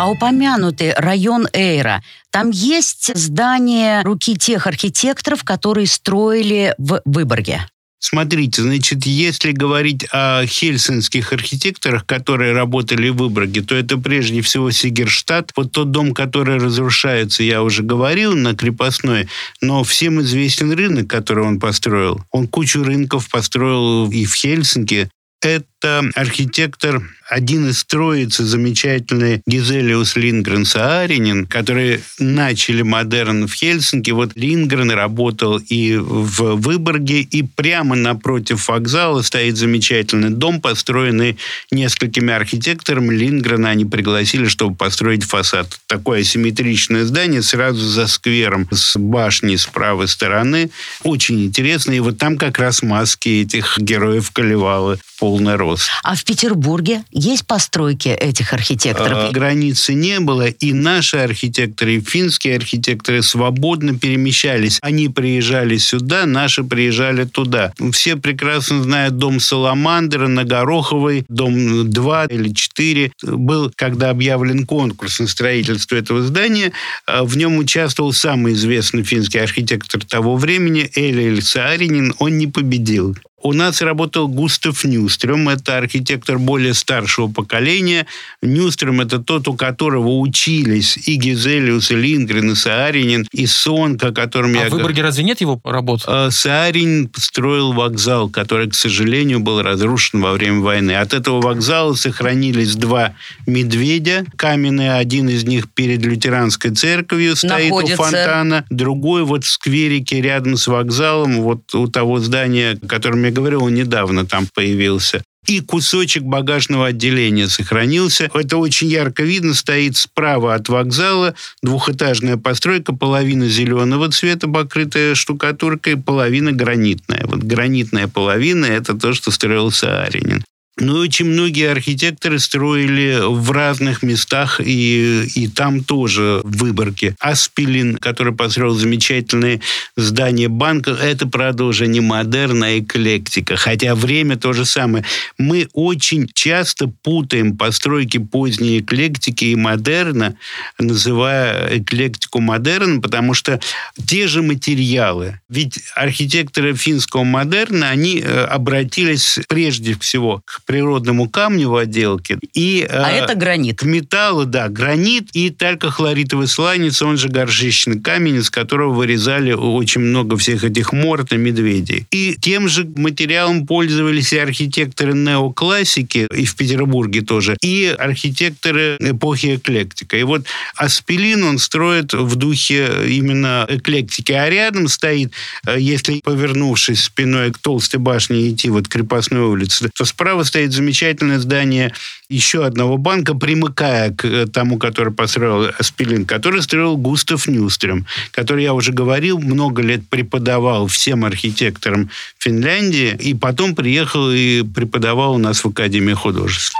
А 0.00 0.08
упомянутый 0.08 0.94
район 0.94 1.46
Эйра, 1.52 2.02
там 2.30 2.48
есть 2.48 3.14
здание 3.14 4.00
руки 4.00 4.34
тех 4.34 4.66
архитекторов, 4.66 5.44
которые 5.44 5.86
строили 5.86 6.74
в 6.78 7.02
Выборге? 7.04 7.66
Смотрите, 7.98 8.62
значит, 8.62 9.04
если 9.04 9.52
говорить 9.52 10.06
о 10.10 10.46
хельсинских 10.46 11.34
архитекторах, 11.34 12.06
которые 12.06 12.54
работали 12.54 13.10
в 13.10 13.16
Выборге, 13.16 13.60
то 13.60 13.74
это 13.74 13.98
прежде 13.98 14.40
всего 14.40 14.70
Сигерштадт. 14.70 15.52
Вот 15.54 15.72
тот 15.72 15.90
дом, 15.90 16.14
который 16.14 16.56
разрушается, 16.56 17.42
я 17.42 17.62
уже 17.62 17.82
говорил, 17.82 18.34
на 18.34 18.56
крепостной, 18.56 19.28
но 19.60 19.84
всем 19.84 20.22
известен 20.22 20.72
рынок, 20.72 21.10
который 21.10 21.44
он 21.44 21.60
построил. 21.60 22.24
Он 22.30 22.48
кучу 22.48 22.82
рынков 22.82 23.28
построил 23.28 24.10
и 24.10 24.24
в 24.24 24.34
Хельсинки. 24.34 25.10
Это 25.42 25.66
архитектор 25.84 27.02
один 27.30 27.68
из 27.68 27.84
троицы 27.84 28.44
замечательный 28.44 29.40
Гизелиус 29.46 30.16
Лингрен 30.16 30.64
Сааринин, 30.64 31.46
которые 31.46 32.00
начали 32.18 32.82
модерн 32.82 33.46
в 33.46 33.54
Хельсинки. 33.54 34.10
Вот 34.10 34.32
Лингрен 34.34 34.90
работал 34.90 35.58
и 35.58 35.96
в 35.96 36.56
Выборге, 36.56 37.20
и 37.20 37.44
прямо 37.44 37.94
напротив 37.94 38.66
вокзала 38.68 39.22
стоит 39.22 39.56
замечательный 39.56 40.30
дом, 40.30 40.60
построенный 40.60 41.38
несколькими 41.70 42.32
архитекторами. 42.32 43.14
Лингрена 43.14 43.70
они 43.70 43.84
пригласили, 43.84 44.46
чтобы 44.48 44.74
построить 44.74 45.22
фасад. 45.22 45.78
Такое 45.86 46.22
асимметричное 46.22 47.04
здание 47.04 47.42
сразу 47.42 47.80
за 47.80 48.08
сквером 48.08 48.66
с 48.72 48.98
башней 48.98 49.56
с 49.56 49.66
правой 49.66 50.08
стороны. 50.08 50.70
Очень 51.04 51.44
интересно. 51.44 51.92
И 51.92 52.00
вот 52.00 52.18
там 52.18 52.36
как 52.36 52.58
раз 52.58 52.82
маски 52.82 53.42
этих 53.42 53.78
героев 53.78 54.32
Калевалы 54.32 54.98
полный 55.20 55.54
рост. 55.54 55.69
А 56.02 56.14
в 56.14 56.24
Петербурге 56.24 57.04
есть 57.10 57.46
постройки 57.46 58.08
этих 58.08 58.52
архитекторов? 58.52 59.30
А, 59.30 59.30
границы 59.32 59.94
не 59.94 60.20
было, 60.20 60.48
и 60.48 60.72
наши 60.72 61.16
архитекторы, 61.18 61.96
и 61.96 62.00
финские 62.00 62.56
архитекторы 62.56 63.22
свободно 63.22 63.98
перемещались. 63.98 64.78
Они 64.82 65.08
приезжали 65.08 65.76
сюда, 65.76 66.26
наши 66.26 66.64
приезжали 66.64 67.24
туда. 67.24 67.72
Все 67.92 68.16
прекрасно 68.16 68.82
знают 68.82 69.18
дом 69.18 69.40
Саламандра 69.40 70.28
на 70.28 70.44
Гороховой, 70.44 71.24
дом 71.28 71.90
2 71.90 72.26
или 72.26 72.52
4. 72.52 73.12
Был, 73.22 73.72
когда 73.74 74.10
объявлен 74.10 74.66
конкурс 74.66 75.20
на 75.20 75.26
строительство 75.26 75.96
этого 75.96 76.22
здания, 76.22 76.72
а, 77.06 77.24
в 77.24 77.36
нем 77.36 77.58
участвовал 77.58 78.12
самый 78.12 78.54
известный 78.54 79.02
финский 79.02 79.38
архитектор 79.38 80.04
того 80.04 80.36
времени 80.36 80.90
Эли 80.94 81.40
Сааринин. 81.40 82.14
Он 82.18 82.38
не 82.38 82.46
победил. 82.46 83.16
У 83.42 83.54
нас 83.54 83.80
работал 83.80 84.28
Густав 84.28 84.84
Нюстрем, 84.84 85.48
это 85.48 85.78
архитектор 85.78 86.38
более 86.38 86.74
старшего 86.74 87.28
поколения. 87.28 88.06
Нюстрем– 88.42 89.00
это 89.02 89.18
тот, 89.18 89.48
у 89.48 89.54
которого 89.54 90.18
учились 90.18 90.98
и 91.08 91.16
Гизелиус, 91.16 91.90
и 91.90 91.96
Лингрен, 91.96 92.50
и 92.50 92.54
Сааринин, 92.54 93.26
и 93.32 93.46
Сонка, 93.46 94.08
о 94.08 94.12
котором 94.12 94.54
а 94.58 94.64
я... 94.64 94.68
в 94.68 94.72
Выборге 94.72 95.02
разве 95.02 95.24
нет 95.24 95.40
его 95.40 95.58
работ? 95.64 96.02
А, 96.06 96.30
Саарин 96.30 97.08
построил 97.08 97.72
вокзал, 97.72 98.28
который, 98.28 98.68
к 98.68 98.74
сожалению, 98.74 99.40
был 99.40 99.62
разрушен 99.62 100.20
во 100.20 100.32
время 100.32 100.60
войны. 100.60 100.92
От 100.92 101.14
этого 101.14 101.40
вокзала 101.40 101.94
сохранились 101.94 102.74
два 102.76 103.14
медведя. 103.46 104.26
Каменный, 104.36 104.98
один 104.98 105.30
из 105.30 105.44
них 105.44 105.70
перед 105.70 106.04
лютеранской 106.04 106.72
церковью 106.72 107.36
стоит 107.36 107.70
Находится. 107.70 107.94
у 107.94 108.04
фонтана. 108.04 108.64
Другой 108.68 109.24
вот 109.24 109.44
в 109.44 109.50
скверике 109.50 110.20
рядом 110.20 110.58
с 110.58 110.66
вокзалом, 110.66 111.40
вот 111.40 111.74
у 111.74 111.86
того 111.86 112.18
здания, 112.18 112.78
о 112.82 112.86
котором 112.86 113.29
я 113.30 113.34
говорил, 113.34 113.64
он 113.64 113.74
недавно 113.74 114.26
там 114.26 114.46
появился. 114.52 115.22
И 115.46 115.60
кусочек 115.60 116.22
багажного 116.22 116.88
отделения 116.88 117.48
сохранился. 117.48 118.30
Это 118.34 118.58
очень 118.58 118.88
ярко 118.88 119.22
видно. 119.22 119.54
Стоит 119.54 119.96
справа 119.96 120.54
от 120.54 120.68
вокзала 120.68 121.34
двухэтажная 121.62 122.36
постройка, 122.36 122.94
половина 122.94 123.48
зеленого 123.48 124.10
цвета, 124.10 124.48
покрытая 124.48 125.14
штукатуркой, 125.14 125.96
половина 125.96 126.52
гранитная. 126.52 127.24
Вот 127.24 127.40
гранитная 127.40 128.06
половина– 128.06 128.66
это 128.66 128.94
то, 128.94 129.14
что 129.14 129.30
строил 129.30 129.70
Сааринин. 129.70 130.44
Но 130.80 130.94
очень 130.94 131.26
многие 131.26 131.70
архитекторы 131.70 132.38
строили 132.38 133.18
в 133.22 133.50
разных 133.50 134.02
местах, 134.02 134.60
и, 134.64 135.24
и 135.34 135.46
там 135.46 135.84
тоже 135.84 136.40
в 136.42 136.56
Выборге. 136.56 137.14
Аспилин, 137.20 137.96
который 137.96 138.32
построил 138.34 138.74
замечательное 138.74 139.60
здание 139.96 140.48
банка, 140.48 140.92
это, 140.92 141.26
правда, 141.26 141.64
уже 141.64 141.86
не 141.86 142.00
модерн, 142.00 142.62
а 142.64 142.78
эклектика. 142.78 143.56
Хотя 143.56 143.94
время 143.94 144.36
то 144.36 144.54
же 144.54 144.64
самое. 144.64 145.04
Мы 145.36 145.68
очень 145.74 146.30
часто 146.32 146.90
путаем 147.02 147.58
постройки 147.58 148.16
поздней 148.16 148.80
эклектики 148.80 149.44
и 149.44 149.56
модерна, 149.56 150.36
называя 150.78 151.78
эклектику 151.78 152.40
модерн, 152.40 153.02
потому 153.02 153.34
что 153.34 153.60
те 154.06 154.28
же 154.28 154.40
материалы. 154.40 155.40
Ведь 155.50 155.80
архитекторы 155.94 156.74
финского 156.74 157.24
модерна, 157.24 157.90
они 157.90 158.20
э, 158.20 158.44
обратились 158.44 159.38
прежде 159.46 159.98
всего 159.98 160.40
к 160.46 160.62
природному 160.70 161.28
камню 161.28 161.68
в 161.68 161.74
отделке. 161.74 162.38
И, 162.54 162.86
А 162.88 163.10
э, 163.10 163.24
это 163.24 163.34
гранит. 163.34 163.80
К 163.80 163.82
металлу, 163.82 164.44
да, 164.44 164.68
гранит 164.68 165.30
и 165.32 165.50
талькохлоритовый 165.50 166.46
сланец, 166.46 167.02
он 167.02 167.16
же 167.16 167.28
горшечный 167.28 168.00
камень, 168.00 168.36
из 168.36 168.50
которого 168.50 168.94
вырезали 168.94 169.50
очень 169.50 170.00
много 170.00 170.36
всех 170.36 170.62
этих 170.62 170.92
морд 170.92 171.32
и 171.32 171.36
медведей. 171.36 172.06
И 172.12 172.36
тем 172.40 172.68
же 172.68 172.84
материалом 172.84 173.66
пользовались 173.66 174.32
и 174.32 174.38
архитекторы 174.38 175.12
неоклассики, 175.12 176.28
и 176.32 176.44
в 176.44 176.54
Петербурге 176.54 177.22
тоже, 177.22 177.56
и 177.62 177.92
архитекторы 177.98 178.96
эпохи 179.00 179.56
эклектика. 179.56 180.16
И 180.16 180.22
вот 180.22 180.46
Аспелин 180.76 181.42
он 181.42 181.58
строит 181.58 182.12
в 182.12 182.36
духе 182.36 182.90
именно 183.08 183.66
эклектики. 183.68 184.30
А 184.30 184.48
рядом 184.48 184.86
стоит, 184.86 185.32
э, 185.66 185.80
если 185.80 186.20
повернувшись 186.20 187.02
спиной 187.02 187.50
к 187.50 187.58
толстой 187.58 187.98
башне 187.98 188.50
идти 188.50 188.70
вот 188.70 188.86
крепостной 188.86 189.40
улице, 189.40 189.90
то 189.92 190.04
справа 190.04 190.44
стоит 190.44 190.59
замечательное 190.68 191.38
здание 191.38 191.92
еще 192.28 192.64
одного 192.64 192.96
банка, 192.96 193.34
примыкая 193.34 194.12
к 194.12 194.24
э, 194.24 194.46
тому, 194.46 194.78
который 194.78 195.12
построил 195.12 195.70
Аспелин, 195.78 196.24
который 196.24 196.62
строил 196.62 196.96
Густав 196.96 197.48
Нюстрем, 197.48 198.06
который, 198.30 198.62
я 198.64 198.72
уже 198.72 198.92
говорил, 198.92 199.38
много 199.38 199.82
лет 199.82 200.08
преподавал 200.08 200.86
всем 200.86 201.24
архитекторам 201.24 202.10
Финляндии, 202.38 203.16
и 203.18 203.34
потом 203.34 203.74
приехал 203.74 204.30
и 204.30 204.62
преподавал 204.62 205.34
у 205.34 205.38
нас 205.38 205.64
в 205.64 205.68
Академии 205.68 206.14
художеств. 206.14 206.74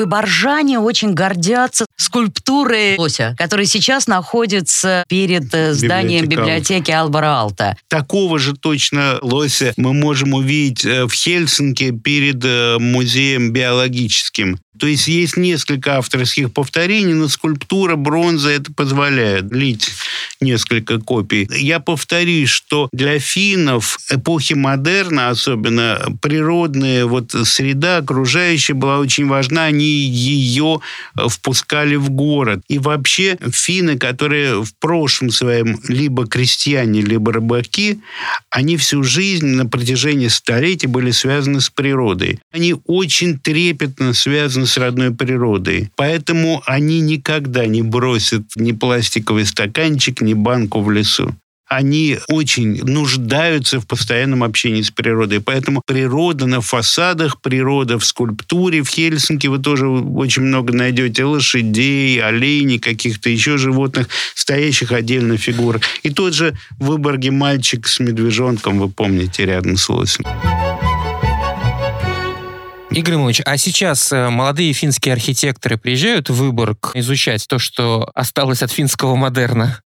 Выборжане 0.00 0.78
очень 0.78 1.12
гордятся 1.12 1.84
скульптуры 1.98 2.94
лося, 2.96 3.34
который 3.36 3.66
сейчас 3.66 4.06
находится 4.06 5.04
перед 5.08 5.54
э, 5.54 5.74
зданием 5.74 6.26
библиотеки 6.26 6.90
Албара 6.90 7.38
Алта. 7.38 7.76
Такого 7.86 8.38
же 8.38 8.54
точно 8.54 9.18
лося 9.20 9.74
мы 9.76 9.92
можем 9.92 10.32
увидеть 10.32 10.86
э, 10.86 11.04
в 11.04 11.12
Хельсинки 11.12 11.90
перед 11.90 12.42
э, 12.42 12.78
музеем 12.78 13.52
биологическим. 13.52 14.58
То 14.78 14.86
есть 14.86 15.08
есть 15.08 15.36
несколько 15.36 15.98
авторских 15.98 16.52
повторений, 16.52 17.12
но 17.12 17.28
скульптура, 17.28 17.96
бронза 17.96 18.50
это 18.50 18.72
позволяет 18.72 19.52
лить 19.52 19.90
несколько 20.40 20.98
копий. 20.98 21.48
Я 21.50 21.80
повторюсь, 21.80 22.48
что 22.48 22.88
для 22.92 23.18
финнов 23.18 23.98
эпохи 24.08 24.54
модерна, 24.54 25.28
особенно 25.28 26.16
природная 26.22 27.04
вот 27.04 27.32
среда 27.32 27.98
окружающая 27.98 28.74
была 28.74 28.98
очень 28.98 29.26
важна, 29.26 29.64
они 29.64 29.84
ее 29.84 30.80
впускали 31.28 31.96
в 31.96 32.10
город. 32.10 32.62
И 32.68 32.78
вообще 32.78 33.38
финны, 33.52 33.98
которые 33.98 34.62
в 34.62 34.74
прошлом 34.78 35.30
своем 35.30 35.80
либо 35.88 36.26
крестьяне, 36.26 37.00
либо 37.00 37.32
рыбаки, 37.32 38.00
они 38.50 38.76
всю 38.76 39.02
жизнь 39.02 39.46
на 39.46 39.66
протяжении 39.66 40.28
столетий 40.28 40.86
были 40.86 41.10
связаны 41.10 41.60
с 41.60 41.70
природой. 41.70 42.38
Они 42.52 42.76
очень 42.86 43.38
трепетно 43.38 44.14
связаны 44.14 44.59
с 44.66 44.76
родной 44.76 45.12
природой. 45.12 45.90
Поэтому 45.96 46.62
они 46.66 47.00
никогда 47.00 47.66
не 47.66 47.82
бросят 47.82 48.42
ни 48.56 48.72
пластиковый 48.72 49.46
стаканчик, 49.46 50.20
ни 50.20 50.34
банку 50.34 50.80
в 50.80 50.90
лесу 50.90 51.34
они 51.70 52.18
очень 52.26 52.82
нуждаются 52.84 53.80
в 53.80 53.86
постоянном 53.86 54.42
общении 54.42 54.82
с 54.82 54.90
природой. 54.90 55.40
Поэтому 55.40 55.82
природа 55.86 56.46
на 56.46 56.60
фасадах, 56.60 57.40
природа 57.40 57.96
в 57.96 58.04
скульптуре. 58.04 58.82
В 58.82 58.88
Хельсинки 58.88 59.46
вы 59.46 59.60
тоже 59.60 59.86
очень 59.86 60.42
много 60.42 60.72
найдете 60.72 61.24
лошадей, 61.24 62.20
оленей, 62.20 62.80
каких-то 62.80 63.30
еще 63.30 63.56
животных, 63.56 64.08
стоящих 64.34 64.90
отдельно 64.90 65.36
фигур. 65.36 65.78
И 66.02 66.10
тот 66.10 66.34
же 66.34 66.56
в 66.80 66.86
Выборге 66.86 67.30
мальчик 67.30 67.86
с 67.86 68.00
медвежонком, 68.00 68.80
вы 68.80 68.88
помните, 68.88 69.46
рядом 69.46 69.76
с 69.76 69.88
лосем. 69.88 70.24
Игорь 72.92 73.14
Иванович, 73.14 73.42
а 73.44 73.56
сейчас 73.56 74.10
э, 74.10 74.30
молодые 74.30 74.72
финские 74.72 75.12
архитекторы 75.12 75.78
приезжают 75.78 76.28
в 76.28 76.34
Выборг 76.34 76.90
изучать 76.94 77.46
то, 77.46 77.60
что 77.60 78.10
осталось 78.14 78.62
от 78.62 78.72
финского 78.72 79.14
модерна? 79.14 79.80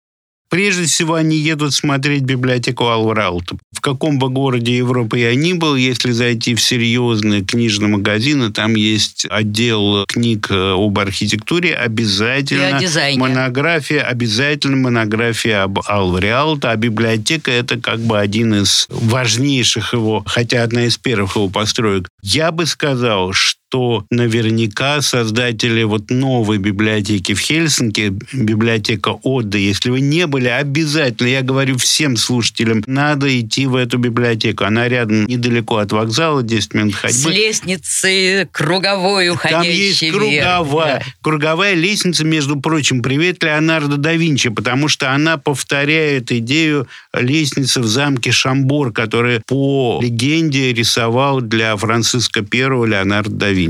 Прежде 0.53 0.85
всего, 0.85 1.15
они 1.15 1.39
едут 1.39 1.73
смотреть 1.73 2.25
библиотеку 2.25 2.85
Алваралта. 2.89 3.57
В 3.75 3.81
каком 3.81 4.19
бы 4.19 4.29
городе 4.29 4.77
Европы 4.77 5.19
я 5.19 5.35
ни 5.35 5.55
был, 5.55 5.77
если 5.77 6.11
зайти 6.11 6.55
в 6.55 6.61
серьезные 6.61 7.43
книжные 7.43 7.89
магазины, 7.89 8.53
там 8.53 8.75
есть 8.75 9.27
отдел 9.31 10.05
книг 10.07 10.49
э, 10.51 10.75
об 10.77 10.99
архитектуре, 10.99 11.75
обязательно 11.75 12.79
монография, 13.17 14.03
обязательно 14.03 14.77
монография 14.77 15.63
об 15.63 15.79
Алвариалта, 15.87 16.73
а 16.73 16.77
библиотека 16.77 17.51
это 17.51 17.81
как 17.81 18.01
бы 18.01 18.19
один 18.19 18.55
из 18.55 18.89
важнейших 18.91 19.95
его, 19.95 20.23
хотя 20.27 20.65
одна 20.65 20.85
из 20.85 20.99
первых 20.99 21.37
его 21.37 21.49
построек. 21.49 22.11
Я 22.23 22.53
бы 22.53 22.67
сказал, 22.67 23.33
что 23.33 23.62
наверняка 24.11 25.01
создатели 25.01 25.83
вот 25.83 26.11
новой 26.11 26.59
библиотеки 26.59 27.35
в 27.35 27.41
Хельсинки, 27.41 28.13
библиотека 28.33 29.19
Отда, 29.25 29.59
если 29.59 29.91
вы 29.91 30.01
не 30.01 30.27
были, 30.27 30.49
обязательно, 30.49 31.29
я 31.29 31.43
говорю 31.43 31.79
всем 31.79 32.17
слушателям, 32.17 32.83
надо 32.87 33.41
идти 33.41 33.67
в 33.67 33.75
эту 33.77 33.99
библиотеку. 33.99 34.65
Она 34.65 34.89
рядом 34.89 35.27
недалеко 35.27 35.79
от 35.79 35.93
вокзала, 35.93 36.43
10 36.43 36.75
минут 36.75 36.95
С 36.95 36.99
ходьбы. 36.99 37.33
лестницы 37.33 38.49
круговой 38.53 39.29
Там 39.29 39.37
уходящей 39.37 39.87
есть 39.89 40.03
вверх, 40.03 40.17
круговая, 40.17 40.99
да. 40.99 41.05
круговая 41.23 41.75
лестница, 41.75 42.25
между 42.25 42.61
прочим, 42.61 43.03
привет 43.03 43.43
Леонардо 43.43 43.97
да 43.97 44.13
Винчи, 44.15 44.51
потому 44.51 44.89
что 44.89 45.13
она 45.13 45.39
повторяет 45.39 46.31
идею 46.31 46.87
лестницы 47.15 47.81
в 47.81 47.87
замке 47.87 48.33
Шамбор, 48.33 48.93
который 48.93 49.41
по 49.47 50.01
легенде 50.03 50.73
рисовал 50.73 51.41
для 51.41 51.77
Франциска 51.77 52.41
I 52.41 52.87
Леонардо 52.87 53.31
да 53.31 53.49
Винчи. 53.49 53.62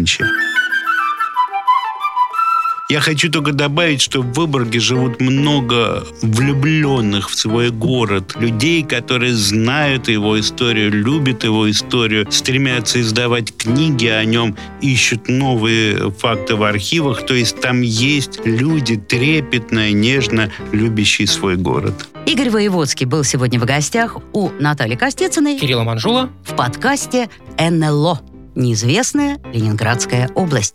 Я 2.92 3.00
хочу 3.00 3.30
только 3.30 3.52
добавить, 3.52 4.02
что 4.02 4.20
в 4.20 4.34
Выборге 4.34 4.78
живут 4.78 5.18
много 5.18 6.04
влюбленных 6.20 7.30
в 7.30 7.34
свой 7.34 7.70
город 7.70 8.34
людей, 8.38 8.82
которые 8.82 9.32
знают 9.32 10.08
его 10.08 10.38
историю, 10.38 10.92
любят 10.92 11.42
его 11.42 11.70
историю, 11.70 12.30
стремятся 12.30 13.00
издавать 13.00 13.56
книги 13.56 14.08
о 14.08 14.22
нем, 14.26 14.58
ищут 14.82 15.26
новые 15.26 16.10
факты 16.10 16.54
в 16.54 16.64
архивах. 16.64 17.24
То 17.24 17.32
есть 17.32 17.58
там 17.62 17.80
есть 17.80 18.40
люди 18.44 18.96
трепетно 18.96 19.88
и 19.88 19.94
нежно 19.94 20.50
любящие 20.72 21.28
свой 21.28 21.56
город. 21.56 21.94
Игорь 22.26 22.50
Воеводский 22.50 23.06
был 23.06 23.24
сегодня 23.24 23.58
в 23.58 23.64
гостях 23.64 24.18
у 24.34 24.50
Натальи 24.60 24.96
Костицыной 24.96 25.58
Кирилла 25.58 25.84
Манжула. 25.84 26.28
в 26.44 26.54
подкасте 26.54 27.30
«НЛО. 27.58 28.31
Неизвестная 28.54 29.38
Ленинградская 29.52 30.30
область. 30.34 30.74